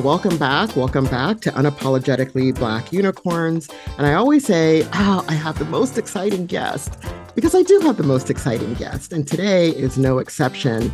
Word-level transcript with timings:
Welcome 0.00 0.38
back. 0.38 0.74
Welcome 0.74 1.04
back 1.04 1.40
to 1.42 1.50
Unapologetically 1.50 2.54
Black 2.54 2.94
Unicorns. 2.94 3.68
And 3.98 4.06
I 4.06 4.14
always 4.14 4.46
say, 4.46 4.88
oh, 4.94 5.22
I 5.28 5.34
have 5.34 5.58
the 5.58 5.66
most 5.66 5.98
exciting 5.98 6.46
guest 6.46 6.98
because 7.34 7.54
I 7.54 7.62
do 7.62 7.78
have 7.80 7.98
the 7.98 8.02
most 8.02 8.30
exciting 8.30 8.72
guest. 8.74 9.12
And 9.12 9.28
today 9.28 9.68
is 9.68 9.98
no 9.98 10.16
exception. 10.16 10.90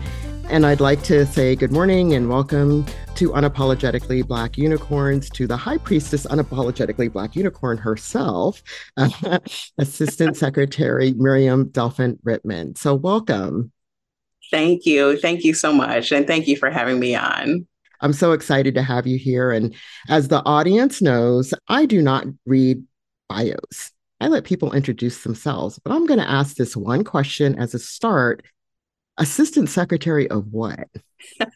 And 0.50 0.66
I'd 0.66 0.80
like 0.80 1.04
to 1.04 1.26
say 1.26 1.54
good 1.54 1.70
morning 1.70 2.12
and 2.14 2.28
welcome 2.28 2.84
to 3.14 3.30
Unapologetically 3.30 4.26
Black 4.26 4.58
Unicorns, 4.58 5.30
to 5.30 5.46
the 5.46 5.56
High 5.56 5.78
Priestess 5.78 6.26
Unapologetically 6.26 7.12
Black 7.12 7.36
Unicorn 7.36 7.78
herself, 7.78 8.64
Assistant 9.78 10.36
Secretary 10.36 11.12
Miriam 11.12 11.68
Delphin 11.68 12.18
Rittmon. 12.26 12.76
So, 12.76 12.96
welcome. 12.96 13.70
Thank 14.50 14.86
you. 14.86 15.16
Thank 15.18 15.44
you 15.44 15.54
so 15.54 15.72
much. 15.72 16.10
And 16.10 16.26
thank 16.26 16.48
you 16.48 16.56
for 16.56 16.68
having 16.68 16.98
me 16.98 17.14
on. 17.14 17.67
I'm 18.00 18.12
so 18.12 18.32
excited 18.32 18.74
to 18.74 18.82
have 18.82 19.06
you 19.06 19.18
here. 19.18 19.50
And 19.50 19.74
as 20.08 20.28
the 20.28 20.44
audience 20.44 21.02
knows, 21.02 21.52
I 21.68 21.86
do 21.86 22.02
not 22.02 22.26
read 22.46 22.82
bios. 23.28 23.92
I 24.20 24.28
let 24.28 24.44
people 24.44 24.72
introduce 24.72 25.22
themselves, 25.22 25.78
but 25.78 25.92
I'm 25.92 26.06
going 26.06 26.18
to 26.20 26.28
ask 26.28 26.56
this 26.56 26.76
one 26.76 27.04
question 27.04 27.58
as 27.58 27.74
a 27.74 27.78
start 27.78 28.44
Assistant 29.18 29.68
Secretary 29.68 30.30
of 30.30 30.46
what? 30.52 30.88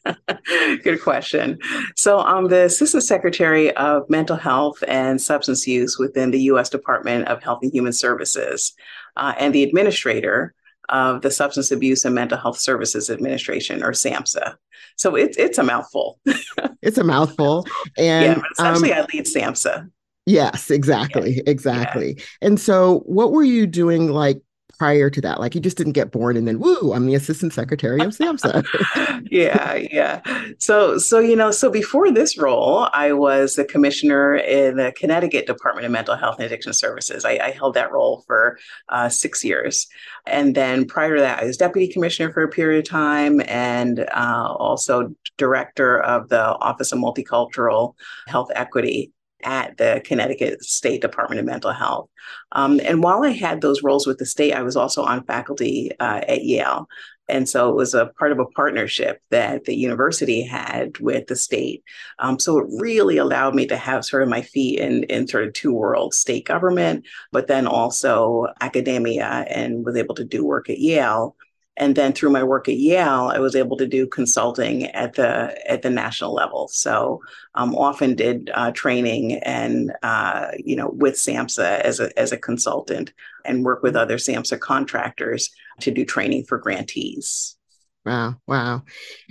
Good 0.83 1.01
question. 1.01 1.59
So, 1.97 2.19
I'm 2.19 2.49
the 2.49 2.65
Assistant 2.65 3.05
Secretary 3.05 3.75
of 3.77 4.11
Mental 4.11 4.37
Health 4.37 4.83
and 4.89 5.21
Substance 5.21 5.67
Use 5.67 5.97
within 5.97 6.33
the 6.33 6.41
U.S. 6.43 6.69
Department 6.69 7.29
of 7.29 7.43
Health 7.43 7.61
and 7.63 7.73
Human 7.73 7.93
Services 7.93 8.73
uh, 9.17 9.35
and 9.39 9.55
the 9.55 9.63
Administrator 9.63 10.55
of 10.93 11.23
the 11.23 11.31
Substance 11.31 11.71
Abuse 11.71 12.05
and 12.05 12.15
Mental 12.15 12.39
Health 12.39 12.59
Services 12.59 13.11
Administration, 13.11 13.83
or 13.83 13.93
SAMHSA. 13.93 14.55
So, 14.97 15.17
it's, 15.17 15.37
it's 15.37 15.59
a 15.59 15.63
mouthful. 15.63 16.21
it's 16.83 16.99
a 16.99 17.05
mouthful. 17.05 17.67
And 17.99 18.37
yeah, 18.37 18.43
essentially, 18.53 18.93
um, 18.93 18.99
I 19.03 19.07
lead 19.13 19.25
SAMHSA. 19.25 19.91
Yes, 20.27 20.71
exactly. 20.71 21.37
Yeah. 21.37 21.43
Exactly. 21.47 22.15
Yeah. 22.17 22.25
And 22.43 22.61
so, 22.61 23.01
what 23.07 23.33
were 23.33 23.43
you 23.43 23.67
doing 23.67 24.11
like 24.11 24.41
prior 24.79 25.11
to 25.11 25.21
that? 25.21 25.41
Like 25.41 25.55
you 25.55 25.61
just 25.61 25.77
didn't 25.77 25.93
get 25.93 26.11
born 26.11 26.37
and 26.37 26.47
then 26.47 26.59
woo, 26.59 26.93
I'm 26.93 27.07
the 27.07 27.15
assistant 27.15 27.53
secretary 27.53 28.01
of 28.01 28.09
SAMHSA. 28.09 29.27
yeah, 29.31 29.75
yeah. 29.75 30.21
So 30.59 30.99
so 30.99 31.19
you 31.19 31.37
know, 31.37 31.51
so 31.51 31.71
before 31.71 32.11
this 32.11 32.39
role, 32.39 32.89
I 32.93 33.13
was 33.13 33.55
the 33.55 33.65
commissioner 33.65 34.37
in 34.37 34.77
the 34.77 34.93
Connecticut 34.93 35.47
Department 35.47 35.87
of 35.87 35.93
Mental 35.93 36.17
Health 36.17 36.37
and 36.37 36.47
Addiction 36.47 36.73
Services. 36.73 37.25
I, 37.25 37.39
I 37.43 37.51
held 37.51 37.75
that 37.75 37.93
role 37.93 38.23
for 38.27 38.59
uh, 38.89 39.09
six 39.09 39.45
years. 39.45 39.87
And 40.27 40.55
then 40.55 40.85
prior 40.85 41.17
to 41.17 41.21
that, 41.21 41.41
I 41.41 41.45
was 41.45 41.57
deputy 41.57 41.93
commissioner 41.93 42.33
for 42.33 42.43
a 42.43 42.49
period 42.49 42.85
of 42.85 42.91
time 42.91 43.41
and 43.49 44.01
uh, 44.01 44.55
also 44.59 45.15
director 45.37 46.01
of 46.01 46.29
the 46.29 46.43
Office 46.59 46.93
of 46.93 46.99
Multicultural 46.99 47.95
Health 48.29 48.51
Equity 48.55 49.13
at 49.43 49.77
the 49.77 50.03
Connecticut 50.05 50.63
State 50.63 51.03
Department 51.03 51.41
of 51.41 51.47
Mental 51.47 51.73
Health. 51.73 52.09
Um, 52.53 52.81
and 52.85 53.03
while 53.03 53.25
I 53.25 53.31
had 53.31 53.61
those 53.61 53.83
roles 53.83 54.07
with 54.07 54.19
the 54.19 54.27
state, 54.27 54.53
I 54.53 54.63
was 54.63 54.77
also 54.77 55.03
on 55.03 55.25
faculty 55.25 55.91
uh, 56.01 56.21
at 56.27 56.45
Yale. 56.45 56.89
And 57.29 57.49
so 57.49 57.71
it 57.71 57.77
was 57.77 57.95
a 57.95 58.07
part 58.19 58.33
of 58.33 58.41
a 58.41 58.47
partnership 58.47 59.23
that 59.31 59.65
the 59.65 59.75
university 59.75 60.43
had 60.43 60.99
with 60.99 61.29
the 61.29 61.37
state. 61.37 61.83
Um, 62.19 62.39
so 62.39 62.59
it 62.59 62.67
really 62.79 63.17
allowed 63.17 63.55
me 63.55 63.67
to 63.69 63.77
have 63.77 64.05
sort 64.05 64.23
of 64.23 64.29
my 64.29 64.43
feet 64.43 64.81
in, 64.81 65.05
in 65.05 65.27
sort 65.27 65.45
of 65.47 65.53
two 65.53 65.73
worlds 65.73 66.19
state 66.19 66.45
government, 66.45 67.07
but 67.31 67.47
then 67.47 67.67
also 67.67 68.49
academia, 68.61 69.47
and 69.49 69.85
was 69.85 69.97
able 69.97 70.17
to 70.17 70.25
do 70.25 70.45
work 70.45 70.69
at 70.69 70.79
Yale 70.79 71.37
and 71.77 71.97
then 71.97 72.13
through 72.13 72.31
my 72.31 72.43
work 72.43 72.69
at 72.69 72.77
Yale, 72.77 73.31
I 73.33 73.39
was 73.39 73.57
able 73.57 73.77
to 73.79 73.87
do 73.87 74.07
consulting 74.07 74.87
at 74.87 75.15
the 75.15 75.57
at 75.71 75.83
the 75.83 75.91
national 75.91 76.35
level. 76.35 76.69
So 76.69 77.23
um, 77.55 77.75
often 77.75 78.15
did 78.15 78.51
uh, 78.53 78.73
training 78.73 79.35
and 79.43 79.93
uh, 80.03 80.49
you 80.59 80.77
know 80.77 80.91
with 80.91 81.15
SAMHSA 81.15 81.81
as 81.81 81.99
a 81.99 82.17
as 82.19 82.33
a 82.33 82.37
consultant 82.37 83.13
and 83.45 83.65
work 83.65 83.83
with 83.83 83.97
other 83.97 84.17
SAMHSA 84.17 84.61
contractors 84.61 85.51
to 85.81 85.91
do 85.91 86.05
training 86.05 86.45
for 86.45 86.59
grantees. 86.59 87.57
Wow, 88.05 88.37
wow! 88.47 88.83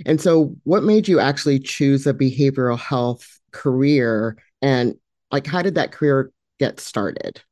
And 0.06 0.20
so, 0.20 0.56
what 0.64 0.82
made 0.82 1.06
you 1.06 1.20
actually 1.20 1.60
choose 1.60 2.06
a 2.06 2.14
behavioral 2.14 2.78
health 2.78 3.38
career, 3.52 4.36
and 4.60 4.96
like 5.30 5.46
how 5.46 5.62
did 5.62 5.76
that 5.76 5.92
career 5.92 6.32
get 6.58 6.80
started? 6.80 7.42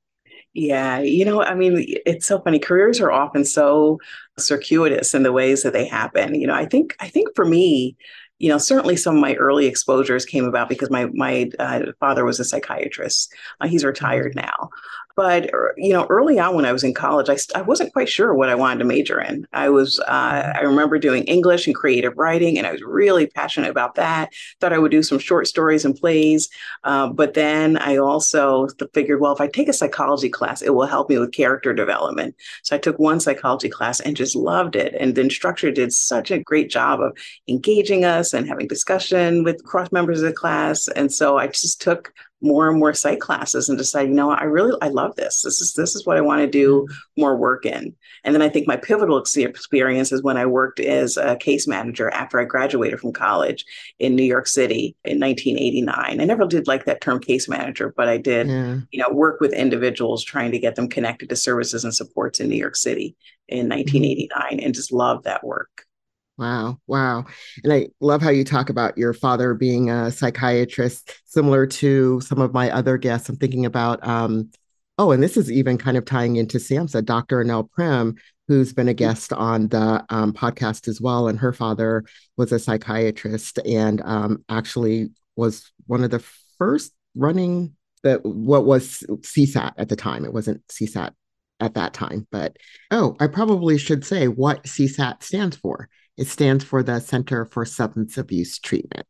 Yeah, 0.53 0.99
you 0.99 1.25
know, 1.25 1.43
I 1.43 1.55
mean, 1.55 1.85
it's 2.05 2.27
so 2.27 2.41
funny. 2.41 2.59
Careers 2.59 3.01
are 3.01 3.13
often 3.13 3.45
so 3.45 3.99
circuitous 4.37 5.15
in 5.15 5.23
the 5.23 5.33
ways 5.33 5.63
that 5.63 5.73
they 5.73 5.87
happen. 5.87 6.35
You 6.35 6.49
know, 6.49 6.55
I 6.55 6.67
think 6.67 6.97
I 6.99 7.09
think 7.09 7.29
for 7.37 7.45
me, 7.45 7.97
you 8.41 8.49
know, 8.49 8.59
certainly 8.59 8.97
some 8.97 9.15
of 9.17 9.21
my 9.21 9.35
early 9.35 9.67
exposures 9.67 10.25
came 10.25 10.45
about 10.45 10.69
because 10.69 10.91
my 10.91 11.07
my 11.13 11.51
uh, 11.61 11.93
father 12.01 12.25
was 12.25 12.41
a 12.41 12.45
psychiatrist. 12.45 13.33
Uh, 13.61 13.69
he's 13.69 13.85
retired 13.85 14.35
mm-hmm. 14.35 14.47
now, 14.47 14.71
but 15.17 15.51
er, 15.53 15.75
you 15.77 15.93
know, 15.93 16.07
early 16.09 16.39
on 16.39 16.55
when 16.55 16.65
I 16.65 16.73
was 16.73 16.85
in 16.85 16.95
college, 16.95 17.29
I, 17.29 17.37
I 17.59 17.63
wasn't 17.63 17.93
quite 17.93 18.09
sure 18.09 18.35
what 18.35 18.49
I 18.49 18.55
wanted 18.55 18.79
to 18.81 18.85
major 18.85 19.21
in. 19.21 19.47
I 19.53 19.69
was 19.69 20.01
uh, 20.07 20.43
mm-hmm. 20.43 20.59
I 20.59 20.61
remember 20.63 20.99
doing 20.99 21.25
English 21.25 21.67
and 21.67 21.77
creative 21.77 22.17
writing, 22.17 22.59
and 22.59 22.67
I 22.67 22.73
was 22.73 22.83
really 22.83 23.27
passionate 23.27 23.71
about 23.71 23.95
that. 23.97 24.33
Thought 24.61 24.73
I 24.73 24.79
would 24.79 24.91
do 24.91 25.03
some 25.03 25.19
short 25.19 25.47
stories 25.47 25.85
and 25.85 25.97
plays, 25.97 26.49
uh, 26.85 27.09
but 27.09 27.35
then 27.35 27.77
I 27.77 27.97
also 27.97 28.69
figured, 28.95 29.21
well, 29.21 29.35
if 29.35 29.41
I 29.41 29.49
take 29.49 29.69
a 29.69 29.73
psychology 29.73 30.29
class, 30.29 30.63
it 30.63 30.75
will 30.75 30.87
help 30.87 31.09
me 31.09 31.19
with 31.19 31.33
character 31.33 31.73
development. 31.73 32.35
So 32.63 32.77
I 32.77 32.79
took 32.79 32.99
one 32.99 33.21
psychology 33.21 33.69
class 33.69 34.01
and 34.01 34.17
just 34.17 34.37
loved 34.37 34.77
it. 34.77 34.95
And 34.99 35.15
the 35.15 35.23
instructor 35.23 35.71
did 35.71 35.93
such 35.93 36.31
a 36.31 36.39
great 36.39 36.71
job 36.71 37.01
of 37.01 37.17
engaging 37.49 38.05
us 38.05 38.33
and 38.33 38.49
having 38.49 38.69
discussion 38.69 39.45
with 39.45 39.65
cross 39.65 39.93
members 39.93 40.23
of 40.23 40.29
the 40.29 40.35
class. 40.35 40.89
And 40.89 41.13
so 41.13 41.39
I 41.39 41.49
just 41.49 41.81
took 41.81 42.13
more 42.43 42.69
and 42.69 42.79
more 42.79 42.95
psych 42.95 43.21
classes 43.21 43.69
and 43.69 43.77
decide, 43.77 44.09
you 44.09 44.15
know, 44.15 44.31
I 44.31 44.45
really 44.45 44.77
I 44.81 44.89
love 44.89 45.17
this. 45.17 45.43
This 45.43 45.61
is 45.61 45.75
this 45.75 45.95
is 45.95 46.07
what 46.07 46.17
I 46.17 46.21
want 46.21 46.41
to 46.41 46.47
do 46.47 46.83
mm-hmm. 46.83 47.21
more 47.21 47.37
work 47.37 47.67
in. 47.67 47.95
And 48.25 48.35
then 48.35 48.43
I 48.43 48.49
think 48.49 48.67
my 48.67 48.77
pivotal 48.77 49.19
experience 49.19 50.13
is 50.13 50.23
when 50.23 50.37
I 50.37 50.47
worked 50.47 50.81
as 50.81 51.17
a 51.17 51.37
case 51.37 51.67
manager 51.67 52.11
after 52.11 52.41
I 52.41 52.45
graduated 52.45 53.01
from 53.01 53.13
college 53.13 53.65
in 53.99 54.17
New 54.17 54.25
York 54.25 54.47
City 54.47 54.97
in 55.05 55.21
1989. 55.21 56.21
I 56.21 56.25
never 56.25 56.47
did 56.47 56.67
like 56.67 56.85
that 56.87 57.01
term 57.01 57.21
case 57.21 57.49
manager, 57.49 57.93
but 57.97 58.09
I 58.09 58.17
did, 58.17 58.49
yeah. 58.49 58.79
you 58.91 59.03
know, 59.03 59.11
work 59.11 59.41
with 59.41 59.53
individuals 59.53 60.25
trying 60.25 60.53
to 60.53 60.59
get 60.59 60.77
them 60.77 60.89
connected 60.89 61.29
to 61.29 61.37
services 61.37 61.85
and 61.85 61.95
supports 61.95 62.41
in 62.41 62.49
New 62.49 62.57
York 62.57 62.77
City 62.77 63.17
in 63.49 63.69
1989 63.69 64.29
mm-hmm. 64.31 64.65
and 64.65 64.75
just 64.75 64.93
love 64.93 65.25
that 65.25 65.45
work. 65.45 65.87
Wow. 66.41 66.79
Wow. 66.87 67.27
And 67.63 67.71
I 67.71 67.89
love 68.01 68.23
how 68.23 68.31
you 68.31 68.45
talk 68.45 68.71
about 68.71 68.97
your 68.97 69.13
father 69.13 69.53
being 69.53 69.91
a 69.91 70.11
psychiatrist, 70.11 71.21
similar 71.27 71.67
to 71.67 72.23
some 72.23 72.41
of 72.41 72.55
my 72.55 72.71
other 72.71 72.97
guests. 72.97 73.29
I'm 73.29 73.37
thinking 73.37 73.67
about, 73.67 74.03
um, 74.09 74.51
oh, 74.97 75.13
and 75.13 75.23
this 75.23 75.37
is 75.37 75.53
even 75.53 75.77
kind 75.77 75.99
of 75.99 76.07
tying 76.07 76.37
into 76.37 76.57
SAMHSA, 76.57 77.05
Dr. 77.05 77.45
Annelle 77.45 77.69
Primm, 77.69 78.17
who's 78.49 78.73
been 78.73 78.89
a 78.89 78.93
mm-hmm. 78.93 78.97
guest 78.97 79.35
on 79.35 79.69
the 79.69 80.03
um, 80.09 80.33
podcast 80.33 80.89
as 80.89 80.99
well. 80.99 81.29
And 81.29 81.39
her 81.39 81.53
father 81.53 82.05
was 82.39 82.53
a 82.53 82.59
psychiatrist 82.59 83.59
and 83.67 84.01
um, 84.01 84.43
actually 84.49 85.11
was 85.37 85.71
one 85.89 86.03
of 86.03 86.11
the 86.11 86.25
first 86.57 86.95
running 87.15 87.77
that 88.03 88.25
what 88.25 88.65
was 88.65 89.05
CSAT 89.11 89.75
at 89.77 89.91
the 89.91 89.97
time. 89.97 90.25
It 90.25 90.33
wasn't 90.33 90.67
CSAT 90.69 91.13
at 91.61 91.75
that 91.75 91.93
time, 91.93 92.27
but 92.31 92.57
oh, 92.91 93.15
I 93.21 93.27
probably 93.27 93.77
should 93.77 94.07
say 94.07 94.27
what 94.27 94.65
CSAT 94.65 95.23
stands 95.23 95.55
for. 95.59 95.91
It 96.21 96.29
stands 96.29 96.63
for 96.63 96.83
the 96.83 97.01
Center 97.01 97.47
for 97.47 97.65
Substance 97.65 98.19
Abuse 98.19 98.59
Treatment. 98.59 99.07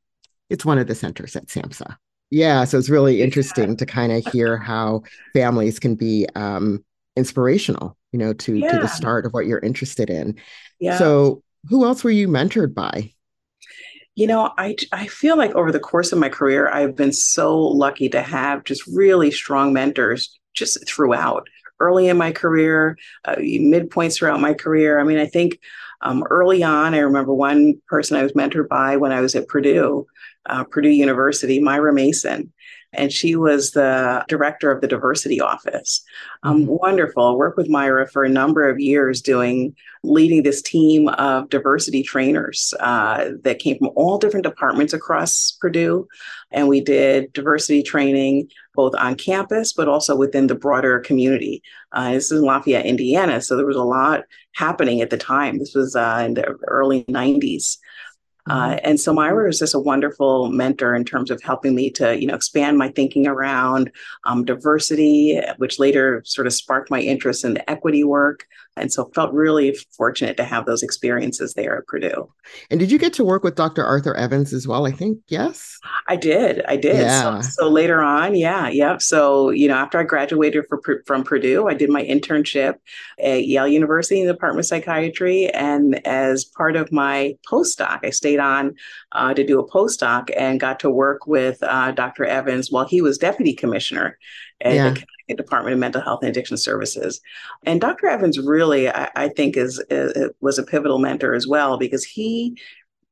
It's 0.49 0.65
one 0.65 0.79
of 0.79 0.87
the 0.87 0.95
centers 0.95 1.35
at 1.35 1.47
SAMHSA. 1.47 1.97
Yeah, 2.31 2.63
so 2.63 2.79
it's 2.79 2.89
really 2.89 3.21
interesting 3.21 3.77
to 3.77 3.85
kind 3.85 4.13
of 4.13 4.25
hear 4.33 4.57
how 4.57 5.03
families 5.33 5.81
can 5.81 5.97
be 5.97 6.29
um, 6.37 6.85
inspirational, 7.17 7.97
you 8.13 8.21
know, 8.21 8.33
to 8.35 8.55
yeah. 8.55 8.71
to 8.71 8.79
the 8.79 8.87
start 8.87 9.27
of 9.27 9.33
what 9.33 9.47
you're 9.47 9.59
interested 9.59 10.09
in. 10.09 10.37
Yeah. 10.79 10.99
So, 10.99 11.43
who 11.69 11.85
else 11.85 12.05
were 12.05 12.13
you 12.13 12.29
mentored 12.29 12.75
by? 12.75 13.13
You 14.15 14.29
know, 14.29 14.53
I 14.57 14.77
I 14.93 15.09
feel 15.09 15.37
like 15.37 15.51
over 15.57 15.73
the 15.73 15.81
course 15.81 16.13
of 16.13 16.21
my 16.21 16.29
career, 16.29 16.69
I've 16.69 16.95
been 16.95 17.13
so 17.13 17.59
lucky 17.59 18.09
to 18.11 18.23
have 18.23 18.63
just 18.63 18.87
really 18.87 19.33
strong 19.33 19.73
mentors 19.73 20.39
just 20.55 20.87
throughout. 20.87 21.49
Early 21.81 22.09
in 22.09 22.19
my 22.19 22.31
career, 22.31 22.97
uh, 23.25 23.35
midpoints 23.37 24.19
throughout 24.19 24.41
my 24.41 24.55
career. 24.55 25.01
I 25.01 25.03
mean, 25.03 25.19
I 25.19 25.27
think 25.27 25.59
um, 26.03 26.25
early 26.31 26.63
on, 26.63 26.95
I 26.95 26.99
remember 26.99 27.35
one 27.35 27.81
person 27.89 28.17
I 28.17 28.23
was 28.23 28.33
mentored 28.33 28.69
by 28.69 28.97
when 28.97 29.13
I 29.13 29.21
was 29.21 29.35
at 29.35 29.49
Purdue, 29.49 30.07
uh, 30.47 30.65
Purdue 30.65 30.89
University, 30.89 31.61
Myra 31.61 31.93
Mason. 31.93 32.53
And 32.93 33.13
she 33.13 33.37
was 33.37 33.71
the 33.71 34.25
director 34.27 34.73
of 34.73 34.81
the 34.81 34.89
diversity 34.89 35.41
office. 35.41 36.03
Um, 36.43 36.63
mm-hmm. 36.63 36.73
Wonderful. 36.73 37.39
Worked 37.39 37.57
with 37.57 37.69
Myra 37.69 38.09
for 38.09 38.25
a 38.25 38.29
number 38.29 38.69
of 38.69 38.81
years 38.81 39.23
doing, 39.23 39.77
leading 40.03 40.43
this 40.43 40.61
team 40.61 41.07
of 41.11 41.49
diversity 41.51 42.03
trainers 42.03 42.75
uh, 42.81 43.31
that 43.43 43.61
came 43.61 43.79
from 43.79 43.91
all 43.95 44.19
different 44.19 44.45
departments 44.45 44.93
across 44.93 45.53
Purdue. 45.53 46.09
And 46.51 46.67
we 46.67 46.81
did 46.81 47.33
diversity 47.33 47.85
training 47.85 48.49
both 48.75 48.95
on 48.95 49.15
campus, 49.15 49.73
but 49.73 49.89
also 49.89 50.17
within 50.17 50.47
the 50.47 50.55
broader 50.55 51.01
community. 51.01 51.63
Uh, 51.93 52.13
this 52.13 52.31
is 52.31 52.39
in 52.39 52.45
Lafayette, 52.45 52.87
Indiana. 52.87 53.41
So 53.41 53.57
there 53.57 53.67
was 53.67 53.77
a 53.77 53.83
lot 53.83 54.25
happening 54.53 55.01
at 55.01 55.11
the 55.11 55.19
time. 55.19 55.59
This 55.59 55.75
was 55.75 55.97
uh, 55.97 56.23
in 56.25 56.35
the 56.35 56.45
early 56.69 57.05
90s. 57.05 57.79
Uh, 58.49 58.79
and 58.83 58.99
so 58.99 59.13
Myra 59.13 59.47
was 59.47 59.59
just 59.59 59.75
a 59.75 59.79
wonderful 59.79 60.51
mentor 60.51 60.95
in 60.95 61.05
terms 61.05 61.31
of 61.31 61.43
helping 61.43 61.75
me 61.75 61.91
to, 61.91 62.19
you 62.19 62.27
know, 62.27 62.35
expand 62.35 62.79
my 62.79 62.89
thinking 62.89 63.27
around 63.27 63.93
um, 64.25 64.45
diversity, 64.45 65.41
which 65.59 65.79
later 65.79 66.23
sort 66.25 66.47
of 66.47 66.53
sparked 66.53 66.91
my 66.91 67.01
interest 67.01 67.45
in 67.45 67.55
the 67.55 67.71
equity 67.71 68.03
work. 68.03 68.47
And 68.77 68.93
so 68.93 69.11
felt 69.15 69.33
really 69.33 69.77
fortunate 69.97 70.37
to 70.37 70.45
have 70.45 70.65
those 70.65 70.83
experiences 70.83 71.55
there 71.55 71.77
at 71.77 71.87
Purdue. 71.87 72.33
And 72.71 72.79
did 72.79 72.91
you 72.91 72.99
get 72.99 73.13
to 73.15 73.25
work 73.25 73.43
with 73.43 73.57
Dr. 73.57 73.85
Arthur 73.85 74.15
Evans 74.15 74.53
as 74.53 74.67
well? 74.67 74.87
I 74.87 74.93
think, 74.93 75.19
yes. 75.29 75.79
I 76.09 76.17
did. 76.17 76.63
I 76.67 76.77
did. 76.77 76.97
Yeah. 76.97 77.41
So, 77.41 77.65
so 77.65 77.69
later 77.69 78.01
on, 78.01 78.37
yeah, 78.37 78.69
yeah. 78.69 78.99
So, 78.99 79.51
you 79.51 79.69
know, 79.69 79.75
after 79.75 79.99
I 79.99 80.05
graduated 80.05 80.67
for, 80.69 81.03
from 81.05 81.25
Purdue, 81.25 81.69
I 81.69 81.75
did 81.75 81.91
my 81.91 82.05
internship 82.05 82.77
at 83.23 83.47
Yale 83.47 83.69
University 83.69 84.21
in 84.21 84.27
the 84.27 84.33
Department 84.33 84.61
of 84.61 84.67
Psychiatry. 84.67 85.49
And 85.49 86.07
as 86.07 86.45
part 86.45 86.77
of 86.77 86.93
my 86.93 87.37
postdoc, 87.47 88.01
I 88.05 88.11
stayed 88.11 88.39
on 88.39 88.77
uh, 89.13 89.35
to 89.35 89.45
do 89.45 89.59
a 89.59 89.69
postdoc 89.69 90.31
and 90.37 90.61
got 90.61 90.81
to 90.81 90.91
work 90.91 91.27
with 91.27 91.63
uh, 91.63 91.91
Dr. 91.91 92.25
Evans 92.25 92.71
while 92.71 92.87
he 92.87 93.03
was 93.03 93.19
deputy 93.19 93.53
commissioner 93.53 94.17
at 94.61 94.75
yeah. 94.75 94.91
the 94.91 95.05
Department 95.37 95.75
of 95.75 95.81
Mental 95.81 96.01
Health 96.01 96.21
and 96.23 96.31
Addiction 96.31 96.57
Services. 96.57 97.21
And 97.65 97.81
Dr. 97.81 98.07
Evans 98.07 98.39
really, 98.39 98.89
I, 98.89 99.11
I 99.17 99.29
think, 99.29 99.57
is, 99.57 99.83
is 99.91 100.31
was 100.41 100.59
a 100.59 100.63
pivotal 100.63 100.99
mentor 100.99 101.35
as 101.35 101.47
well 101.47 101.79
because 101.79 102.05
he 102.05 102.57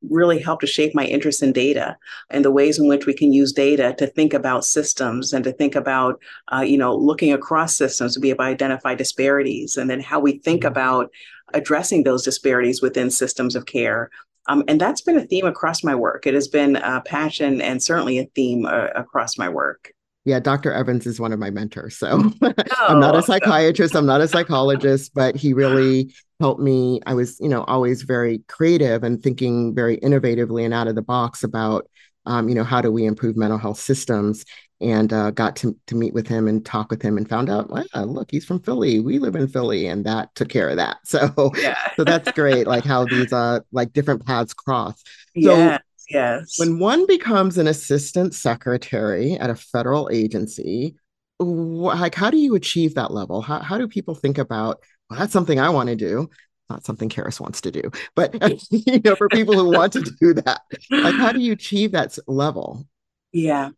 really 0.07 0.39
helped 0.39 0.61
to 0.61 0.67
shape 0.67 0.95
my 0.95 1.05
interest 1.05 1.43
in 1.43 1.51
data 1.51 1.97
and 2.29 2.43
the 2.45 2.51
ways 2.51 2.79
in 2.79 2.87
which 2.87 3.05
we 3.05 3.13
can 3.13 3.33
use 3.33 3.51
data 3.51 3.93
to 3.97 4.07
think 4.07 4.33
about 4.33 4.65
systems 4.65 5.33
and 5.33 5.43
to 5.43 5.51
think 5.51 5.75
about, 5.75 6.19
uh, 6.53 6.61
you 6.61 6.77
know, 6.77 6.95
looking 6.95 7.33
across 7.33 7.75
systems 7.75 8.13
to 8.13 8.19
be 8.19 8.29
able 8.29 8.45
to 8.45 8.49
identify 8.49 8.95
disparities 8.95 9.77
and 9.77 9.89
then 9.89 9.99
how 9.99 10.19
we 10.19 10.37
think 10.39 10.61
mm-hmm. 10.61 10.71
about 10.71 11.11
addressing 11.53 12.03
those 12.03 12.23
disparities 12.23 12.81
within 12.81 13.09
systems 13.09 13.55
of 13.55 13.65
care. 13.65 14.09
Um, 14.47 14.63
and 14.67 14.79
that's 14.79 15.01
been 15.01 15.17
a 15.17 15.25
theme 15.25 15.45
across 15.45 15.83
my 15.83 15.95
work. 15.95 16.25
It 16.25 16.33
has 16.33 16.47
been 16.47 16.77
a 16.77 17.01
passion 17.01 17.61
and 17.61 17.83
certainly 17.83 18.19
a 18.19 18.25
theme 18.35 18.65
uh, 18.65 18.87
across 18.95 19.37
my 19.37 19.49
work. 19.49 19.93
Yeah, 20.25 20.39
Dr. 20.39 20.73
Evans 20.73 21.07
is 21.07 21.19
one 21.19 21.31
of 21.31 21.39
my 21.39 21.49
mentors. 21.49 21.97
So 21.97 22.31
oh, 22.41 22.53
I'm 22.87 22.99
not 22.99 23.15
a 23.15 23.21
psychiatrist, 23.21 23.95
I'm 23.95 24.05
not 24.05 24.21
a 24.21 24.27
psychologist, 24.27 25.13
but 25.13 25.35
he 25.35 25.53
really 25.53 26.13
helped 26.39 26.61
me. 26.61 26.99
I 27.05 27.13
was, 27.13 27.39
you 27.39 27.49
know, 27.49 27.63
always 27.63 28.03
very 28.03 28.39
creative 28.47 29.03
and 29.03 29.21
thinking 29.21 29.73
very 29.73 29.97
innovatively 29.97 30.65
and 30.65 30.73
out 30.73 30.87
of 30.87 30.95
the 30.95 31.01
box 31.01 31.43
about, 31.43 31.89
um, 32.25 32.49
you 32.49 32.55
know, 32.55 32.63
how 32.63 32.81
do 32.81 32.91
we 32.91 33.05
improve 33.05 33.37
mental 33.37 33.57
health 33.57 33.79
systems? 33.79 34.45
And 34.81 35.11
uh, 35.11 35.31
got 35.31 35.57
to, 35.57 35.75
to 35.87 35.95
meet 35.95 36.13
with 36.13 36.25
him 36.25 36.47
and 36.47 36.65
talk 36.65 36.89
with 36.89 37.01
him 37.01 37.17
and 37.17 37.27
found 37.27 37.49
out, 37.49 37.69
well, 37.69 37.85
look, 38.05 38.31
he's 38.31 38.45
from 38.45 38.61
Philly. 38.61 39.01
We 39.01 39.19
live 39.19 39.35
in 39.35 39.49
Philly, 39.49 39.87
and 39.87 40.05
that 40.05 40.33
took 40.35 40.47
care 40.47 40.69
of 40.69 40.77
that. 40.77 40.99
So, 41.05 41.51
yeah. 41.57 41.77
so 41.97 42.05
that's 42.05 42.31
great. 42.31 42.65
Like 42.65 42.85
how 42.85 43.03
these 43.03 43.33
uh 43.33 43.59
like 43.73 43.91
different 43.91 44.25
paths 44.25 44.53
cross. 44.53 45.03
So, 45.35 45.57
yeah 45.57 45.79
Yes. 46.09 46.57
When 46.57 46.79
one 46.79 47.05
becomes 47.05 47.57
an 47.57 47.67
assistant 47.67 48.33
secretary 48.33 49.33
at 49.33 49.49
a 49.49 49.55
federal 49.55 50.09
agency, 50.11 50.95
like 51.39 52.15
how 52.15 52.29
do 52.29 52.37
you 52.37 52.55
achieve 52.55 52.95
that 52.95 53.11
level? 53.11 53.41
How, 53.41 53.59
how 53.59 53.77
do 53.77 53.87
people 53.87 54.15
think 54.15 54.37
about, 54.37 54.81
well, 55.09 55.19
that's 55.19 55.33
something 55.33 55.59
I 55.59 55.69
want 55.69 55.89
to 55.89 55.95
do? 55.95 56.29
Not 56.69 56.85
something 56.85 57.09
Keris 57.09 57.39
wants 57.39 57.61
to 57.61 57.71
do, 57.71 57.91
but 58.15 58.33
you 58.71 58.99
know, 59.03 59.15
for 59.15 59.27
people 59.29 59.55
who 59.55 59.71
want 59.71 59.93
to 59.93 60.01
do 60.01 60.33
that, 60.35 60.61
like 60.91 61.15
how 61.15 61.31
do 61.31 61.39
you 61.39 61.53
achieve 61.53 61.91
that 61.93 62.17
level? 62.27 62.85
Yeah. 63.31 63.69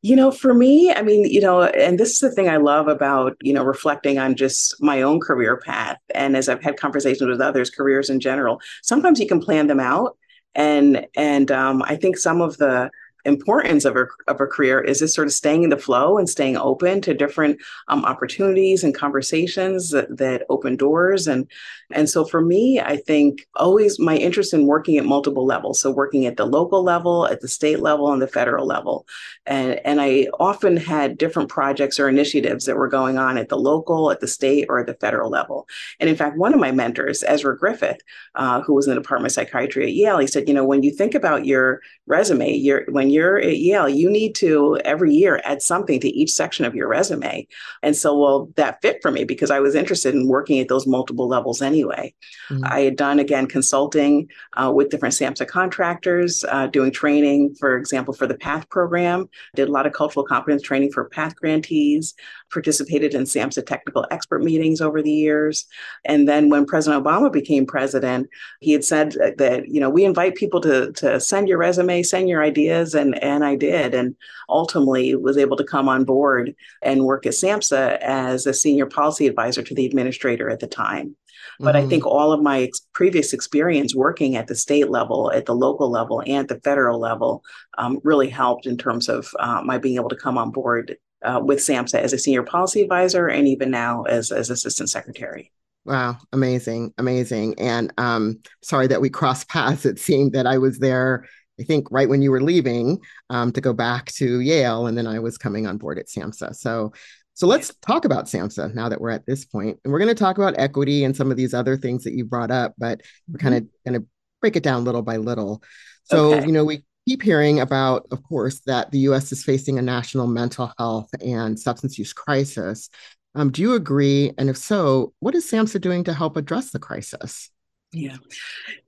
You 0.00 0.14
know, 0.14 0.30
for 0.30 0.54
me, 0.54 0.92
I 0.92 1.02
mean, 1.02 1.24
you 1.24 1.40
know, 1.40 1.62
and 1.62 1.98
this 1.98 2.12
is 2.12 2.20
the 2.20 2.30
thing 2.30 2.48
I 2.48 2.58
love 2.58 2.86
about, 2.86 3.36
you 3.42 3.52
know, 3.52 3.64
reflecting 3.64 4.18
on 4.18 4.36
just 4.36 4.80
my 4.80 5.02
own 5.02 5.20
career 5.20 5.56
path. 5.56 5.98
And 6.14 6.36
as 6.36 6.48
I've 6.48 6.62
had 6.62 6.76
conversations 6.76 7.28
with 7.28 7.40
others, 7.40 7.68
careers 7.68 8.08
in 8.08 8.20
general, 8.20 8.60
sometimes 8.82 9.18
you 9.18 9.26
can 9.26 9.40
plan 9.40 9.66
them 9.66 9.80
out 9.80 10.16
and 10.58 11.06
and 11.16 11.50
um, 11.52 11.82
I 11.84 11.96
think 11.96 12.18
some 12.18 12.42
of 12.42 12.58
the 12.58 12.90
importance 13.24 13.84
of 13.84 13.96
a, 13.96 14.06
of 14.28 14.40
a 14.40 14.46
career 14.46 14.80
is 14.80 15.00
just 15.00 15.14
sort 15.14 15.26
of 15.26 15.34
staying 15.34 15.64
in 15.64 15.70
the 15.70 15.76
flow 15.76 16.18
and 16.18 16.28
staying 16.28 16.56
open 16.56 17.00
to 17.02 17.14
different 17.14 17.60
um, 17.88 18.04
opportunities 18.04 18.84
and 18.84 18.94
conversations 18.94 19.90
that, 19.90 20.16
that 20.16 20.44
open 20.48 20.76
doors. 20.76 21.26
And 21.26 21.46
and 21.90 22.08
so 22.10 22.22
for 22.22 22.42
me 22.42 22.78
i 22.78 22.98
think 22.98 23.48
always 23.56 23.98
my 23.98 24.14
interest 24.14 24.52
in 24.52 24.66
working 24.66 24.98
at 24.98 25.06
multiple 25.06 25.46
levels. 25.46 25.80
So 25.80 25.90
working 25.90 26.26
at 26.26 26.36
the 26.36 26.44
local 26.44 26.82
level 26.82 27.26
at 27.26 27.40
the 27.40 27.48
state 27.48 27.80
level 27.80 28.12
and 28.12 28.20
the 28.20 28.28
federal 28.28 28.66
level. 28.66 29.06
And 29.46 29.80
and 29.84 30.00
i 30.00 30.28
often 30.38 30.76
had 30.76 31.18
different 31.18 31.48
projects 31.48 31.98
or 31.98 32.08
initiatives 32.08 32.66
that 32.66 32.76
were 32.76 32.88
going 32.88 33.18
on 33.18 33.36
at 33.36 33.48
the 33.48 33.58
local 33.58 34.10
at 34.10 34.20
the 34.20 34.28
state 34.28 34.66
or 34.68 34.78
at 34.78 34.86
the 34.86 34.94
federal 34.94 35.30
level. 35.30 35.66
And 35.98 36.08
in 36.08 36.16
fact 36.16 36.36
one 36.36 36.54
of 36.54 36.60
my 36.60 36.72
mentors 36.72 37.24
ezra 37.26 37.56
griffith 37.58 38.00
uh, 38.34 38.60
who 38.62 38.74
was 38.74 38.86
in 38.86 38.94
the 38.94 39.00
department 39.00 39.32
of 39.32 39.34
psychiatry 39.34 39.84
at 39.84 39.94
yale 39.94 40.18
he 40.18 40.26
said 40.26 40.46
you 40.46 40.54
know 40.54 40.64
when 40.64 40.82
you 40.82 40.90
think 40.90 41.14
about 41.14 41.46
your 41.46 41.80
resume 42.06 42.52
your 42.52 42.84
when 42.88 43.08
when 43.08 43.14
you're 43.18 43.38
at 43.38 43.58
Yale, 43.58 43.88
you 43.88 44.08
need 44.10 44.34
to 44.36 44.78
every 44.84 45.12
year 45.12 45.40
add 45.44 45.60
something 45.60 45.98
to 46.00 46.08
each 46.08 46.30
section 46.30 46.64
of 46.64 46.74
your 46.74 46.88
resume. 46.88 47.46
And 47.82 47.96
so, 47.96 48.16
well, 48.16 48.50
that 48.56 48.80
fit 48.80 48.98
for 49.02 49.10
me 49.10 49.24
because 49.24 49.50
I 49.50 49.60
was 49.60 49.74
interested 49.74 50.14
in 50.14 50.28
working 50.28 50.60
at 50.60 50.68
those 50.68 50.86
multiple 50.86 51.28
levels 51.28 51.60
anyway. 51.60 52.14
Mm-hmm. 52.48 52.64
I 52.64 52.80
had 52.80 52.96
done, 52.96 53.18
again, 53.18 53.46
consulting 53.46 54.28
uh, 54.56 54.72
with 54.74 54.90
different 54.90 55.14
SAMHSA 55.14 55.48
contractors, 55.48 56.44
uh, 56.48 56.68
doing 56.68 56.92
training, 56.92 57.56
for 57.58 57.76
example, 57.76 58.14
for 58.14 58.26
the 58.26 58.38
PATH 58.38 58.68
program, 58.70 59.28
did 59.54 59.68
a 59.68 59.72
lot 59.72 59.86
of 59.86 59.92
cultural 59.92 60.24
competence 60.24 60.62
training 60.62 60.92
for 60.92 61.08
PATH 61.08 61.34
grantees, 61.36 62.14
participated 62.50 63.14
in 63.14 63.24
SAMHSA 63.24 63.66
technical 63.66 64.06
expert 64.10 64.42
meetings 64.42 64.80
over 64.80 65.02
the 65.02 65.12
years. 65.12 65.66
And 66.04 66.28
then 66.28 66.48
when 66.48 66.66
President 66.66 67.04
Obama 67.04 67.32
became 67.32 67.66
president, 67.66 68.28
he 68.60 68.72
had 68.72 68.84
said 68.84 69.14
that, 69.38 69.68
you 69.68 69.80
know, 69.80 69.90
we 69.90 70.04
invite 70.04 70.34
people 70.34 70.60
to, 70.62 70.92
to 70.92 71.20
send 71.20 71.48
your 71.48 71.58
resume, 71.58 72.02
send 72.02 72.28
your 72.28 72.42
ideas, 72.42 72.94
and, 72.94 73.22
and 73.22 73.44
I 73.44 73.56
did. 73.56 73.94
And 73.94 74.16
ultimately 74.48 75.14
was 75.14 75.36
able 75.36 75.56
to 75.56 75.64
come 75.64 75.88
on 75.88 76.04
board 76.04 76.54
and 76.82 77.04
work 77.04 77.26
at 77.26 77.32
SAMHSA 77.32 77.98
as 78.00 78.46
a 78.46 78.54
senior 78.54 78.86
policy 78.86 79.26
advisor 79.26 79.62
to 79.62 79.74
the 79.74 79.86
administrator 79.86 80.48
at 80.50 80.60
the 80.60 80.66
time. 80.66 81.16
But 81.60 81.74
mm-hmm. 81.74 81.86
I 81.86 81.88
think 81.88 82.06
all 82.06 82.32
of 82.32 82.42
my 82.42 82.62
ex- 82.62 82.86
previous 82.92 83.32
experience 83.32 83.94
working 83.94 84.36
at 84.36 84.46
the 84.46 84.54
state 84.54 84.90
level, 84.90 85.32
at 85.32 85.46
the 85.46 85.54
local 85.54 85.90
level, 85.90 86.22
and 86.26 86.48
the 86.48 86.60
federal 86.60 86.98
level 86.98 87.42
um, 87.76 88.00
really 88.04 88.28
helped 88.28 88.66
in 88.66 88.76
terms 88.76 89.08
of 89.08 89.28
uh, 89.38 89.62
my 89.64 89.78
being 89.78 89.96
able 89.96 90.08
to 90.08 90.16
come 90.16 90.38
on 90.38 90.50
board 90.50 90.96
uh, 91.22 91.40
with 91.42 91.58
SAMHSA 91.58 91.98
as 92.00 92.12
a 92.12 92.18
senior 92.18 92.42
policy 92.42 92.82
advisor 92.82 93.28
and 93.28 93.48
even 93.48 93.70
now 93.70 94.02
as, 94.04 94.30
as 94.30 94.50
assistant 94.50 94.90
secretary. 94.90 95.52
Wow, 95.84 96.18
amazing, 96.32 96.92
amazing. 96.98 97.58
And 97.58 97.92
um, 97.96 98.40
sorry 98.62 98.86
that 98.88 99.00
we 99.00 99.10
crossed 99.10 99.48
paths. 99.50 99.86
It 99.86 99.98
seemed 99.98 100.32
that 100.32 100.46
I 100.46 100.58
was 100.58 100.78
there, 100.78 101.24
I 101.58 101.64
think, 101.64 101.90
right 101.90 102.08
when 102.08 102.22
you 102.22 102.30
were 102.30 102.42
leaving 102.42 102.98
um, 103.30 103.52
to 103.52 103.60
go 103.60 103.72
back 103.72 104.12
to 104.12 104.40
Yale, 104.40 104.86
and 104.86 104.98
then 104.98 105.06
I 105.06 105.18
was 105.18 105.38
coming 105.38 105.66
on 105.66 105.78
board 105.78 105.98
at 105.98 106.08
SAMHSA. 106.08 106.54
So, 106.56 106.92
so 107.34 107.46
let's 107.46 107.72
talk 107.86 108.04
about 108.04 108.26
SAMHSA 108.26 108.74
now 108.74 108.88
that 108.88 109.00
we're 109.00 109.10
at 109.10 109.24
this 109.24 109.44
point. 109.44 109.78
And 109.82 109.92
we're 109.92 110.00
going 110.00 110.08
to 110.08 110.14
talk 110.14 110.38
about 110.38 110.58
equity 110.58 111.04
and 111.04 111.16
some 111.16 111.30
of 111.30 111.36
these 111.36 111.54
other 111.54 111.76
things 111.76 112.04
that 112.04 112.12
you 112.12 112.24
brought 112.24 112.50
up, 112.50 112.74
but 112.78 113.00
we're 113.28 113.38
kind 113.38 113.54
of 113.54 113.66
going 113.86 114.00
to 114.00 114.06
break 114.40 114.56
it 114.56 114.62
down 114.62 114.84
little 114.84 115.02
by 115.02 115.16
little. 115.16 115.62
So, 116.04 116.34
okay. 116.34 116.46
you 116.46 116.52
know, 116.52 116.64
we 116.64 116.84
keep 117.08 117.22
hearing 117.22 117.60
about, 117.60 118.06
of 118.10 118.22
course, 118.22 118.60
that 118.66 118.90
the 118.90 118.98
US 119.10 119.32
is 119.32 119.42
facing 119.42 119.78
a 119.78 119.82
national 119.82 120.26
mental 120.26 120.72
health 120.78 121.08
and 121.24 121.58
substance 121.58 121.98
use 121.98 122.12
crisis. 122.12 122.90
Um, 123.34 123.50
do 123.50 123.62
you 123.62 123.74
agree? 123.74 124.32
And 124.36 124.50
if 124.50 124.58
so, 124.58 125.14
what 125.20 125.34
is 125.34 125.50
SAMHSA 125.50 125.80
doing 125.80 126.04
to 126.04 126.12
help 126.12 126.36
address 126.36 126.70
the 126.70 126.78
crisis? 126.78 127.50
Yeah. 127.92 128.16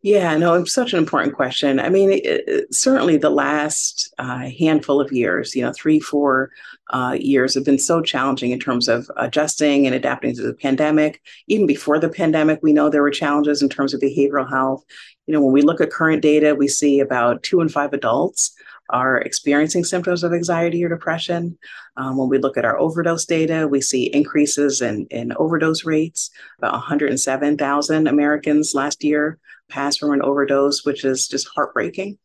Yeah, 0.02 0.36
no, 0.36 0.54
it's 0.54 0.74
such 0.74 0.92
an 0.92 0.98
important 0.98 1.34
question. 1.34 1.80
I 1.80 1.88
mean, 1.88 2.10
it, 2.12 2.26
it, 2.26 2.74
certainly 2.74 3.16
the 3.16 3.30
last 3.30 4.12
uh, 4.18 4.50
handful 4.58 5.00
of 5.00 5.10
years, 5.10 5.54
you 5.54 5.62
know, 5.62 5.72
three, 5.74 6.00
four 6.00 6.50
uh, 6.90 7.16
years 7.18 7.54
have 7.54 7.64
been 7.64 7.78
so 7.78 8.02
challenging 8.02 8.50
in 8.50 8.60
terms 8.60 8.88
of 8.88 9.10
adjusting 9.16 9.86
and 9.86 9.94
adapting 9.94 10.34
to 10.34 10.42
the 10.42 10.52
pandemic. 10.52 11.22
Even 11.48 11.66
before 11.66 11.98
the 11.98 12.10
pandemic, 12.10 12.58
we 12.62 12.74
know 12.74 12.90
there 12.90 13.00
were 13.00 13.10
challenges 13.10 13.62
in 13.62 13.70
terms 13.70 13.94
of 13.94 14.02
behavioral 14.02 14.48
health. 14.48 14.84
You 15.30 15.36
know, 15.36 15.42
when 15.42 15.52
we 15.52 15.62
look 15.62 15.80
at 15.80 15.92
current 15.92 16.22
data, 16.22 16.56
we 16.56 16.66
see 16.66 16.98
about 16.98 17.44
two 17.44 17.60
in 17.60 17.68
five 17.68 17.92
adults 17.92 18.52
are 18.88 19.18
experiencing 19.18 19.84
symptoms 19.84 20.24
of 20.24 20.32
anxiety 20.32 20.82
or 20.82 20.88
depression. 20.88 21.56
Um, 21.96 22.16
when 22.16 22.28
we 22.28 22.38
look 22.38 22.56
at 22.58 22.64
our 22.64 22.76
overdose 22.80 23.26
data, 23.26 23.68
we 23.68 23.80
see 23.80 24.12
increases 24.12 24.82
in, 24.82 25.06
in 25.08 25.32
overdose 25.36 25.84
rates. 25.84 26.30
About 26.58 26.72
107,000 26.72 28.08
Americans 28.08 28.74
last 28.74 29.04
year 29.04 29.38
passed 29.68 30.00
from 30.00 30.10
an 30.10 30.22
overdose, 30.22 30.84
which 30.84 31.04
is 31.04 31.28
just 31.28 31.46
heartbreaking. 31.54 32.18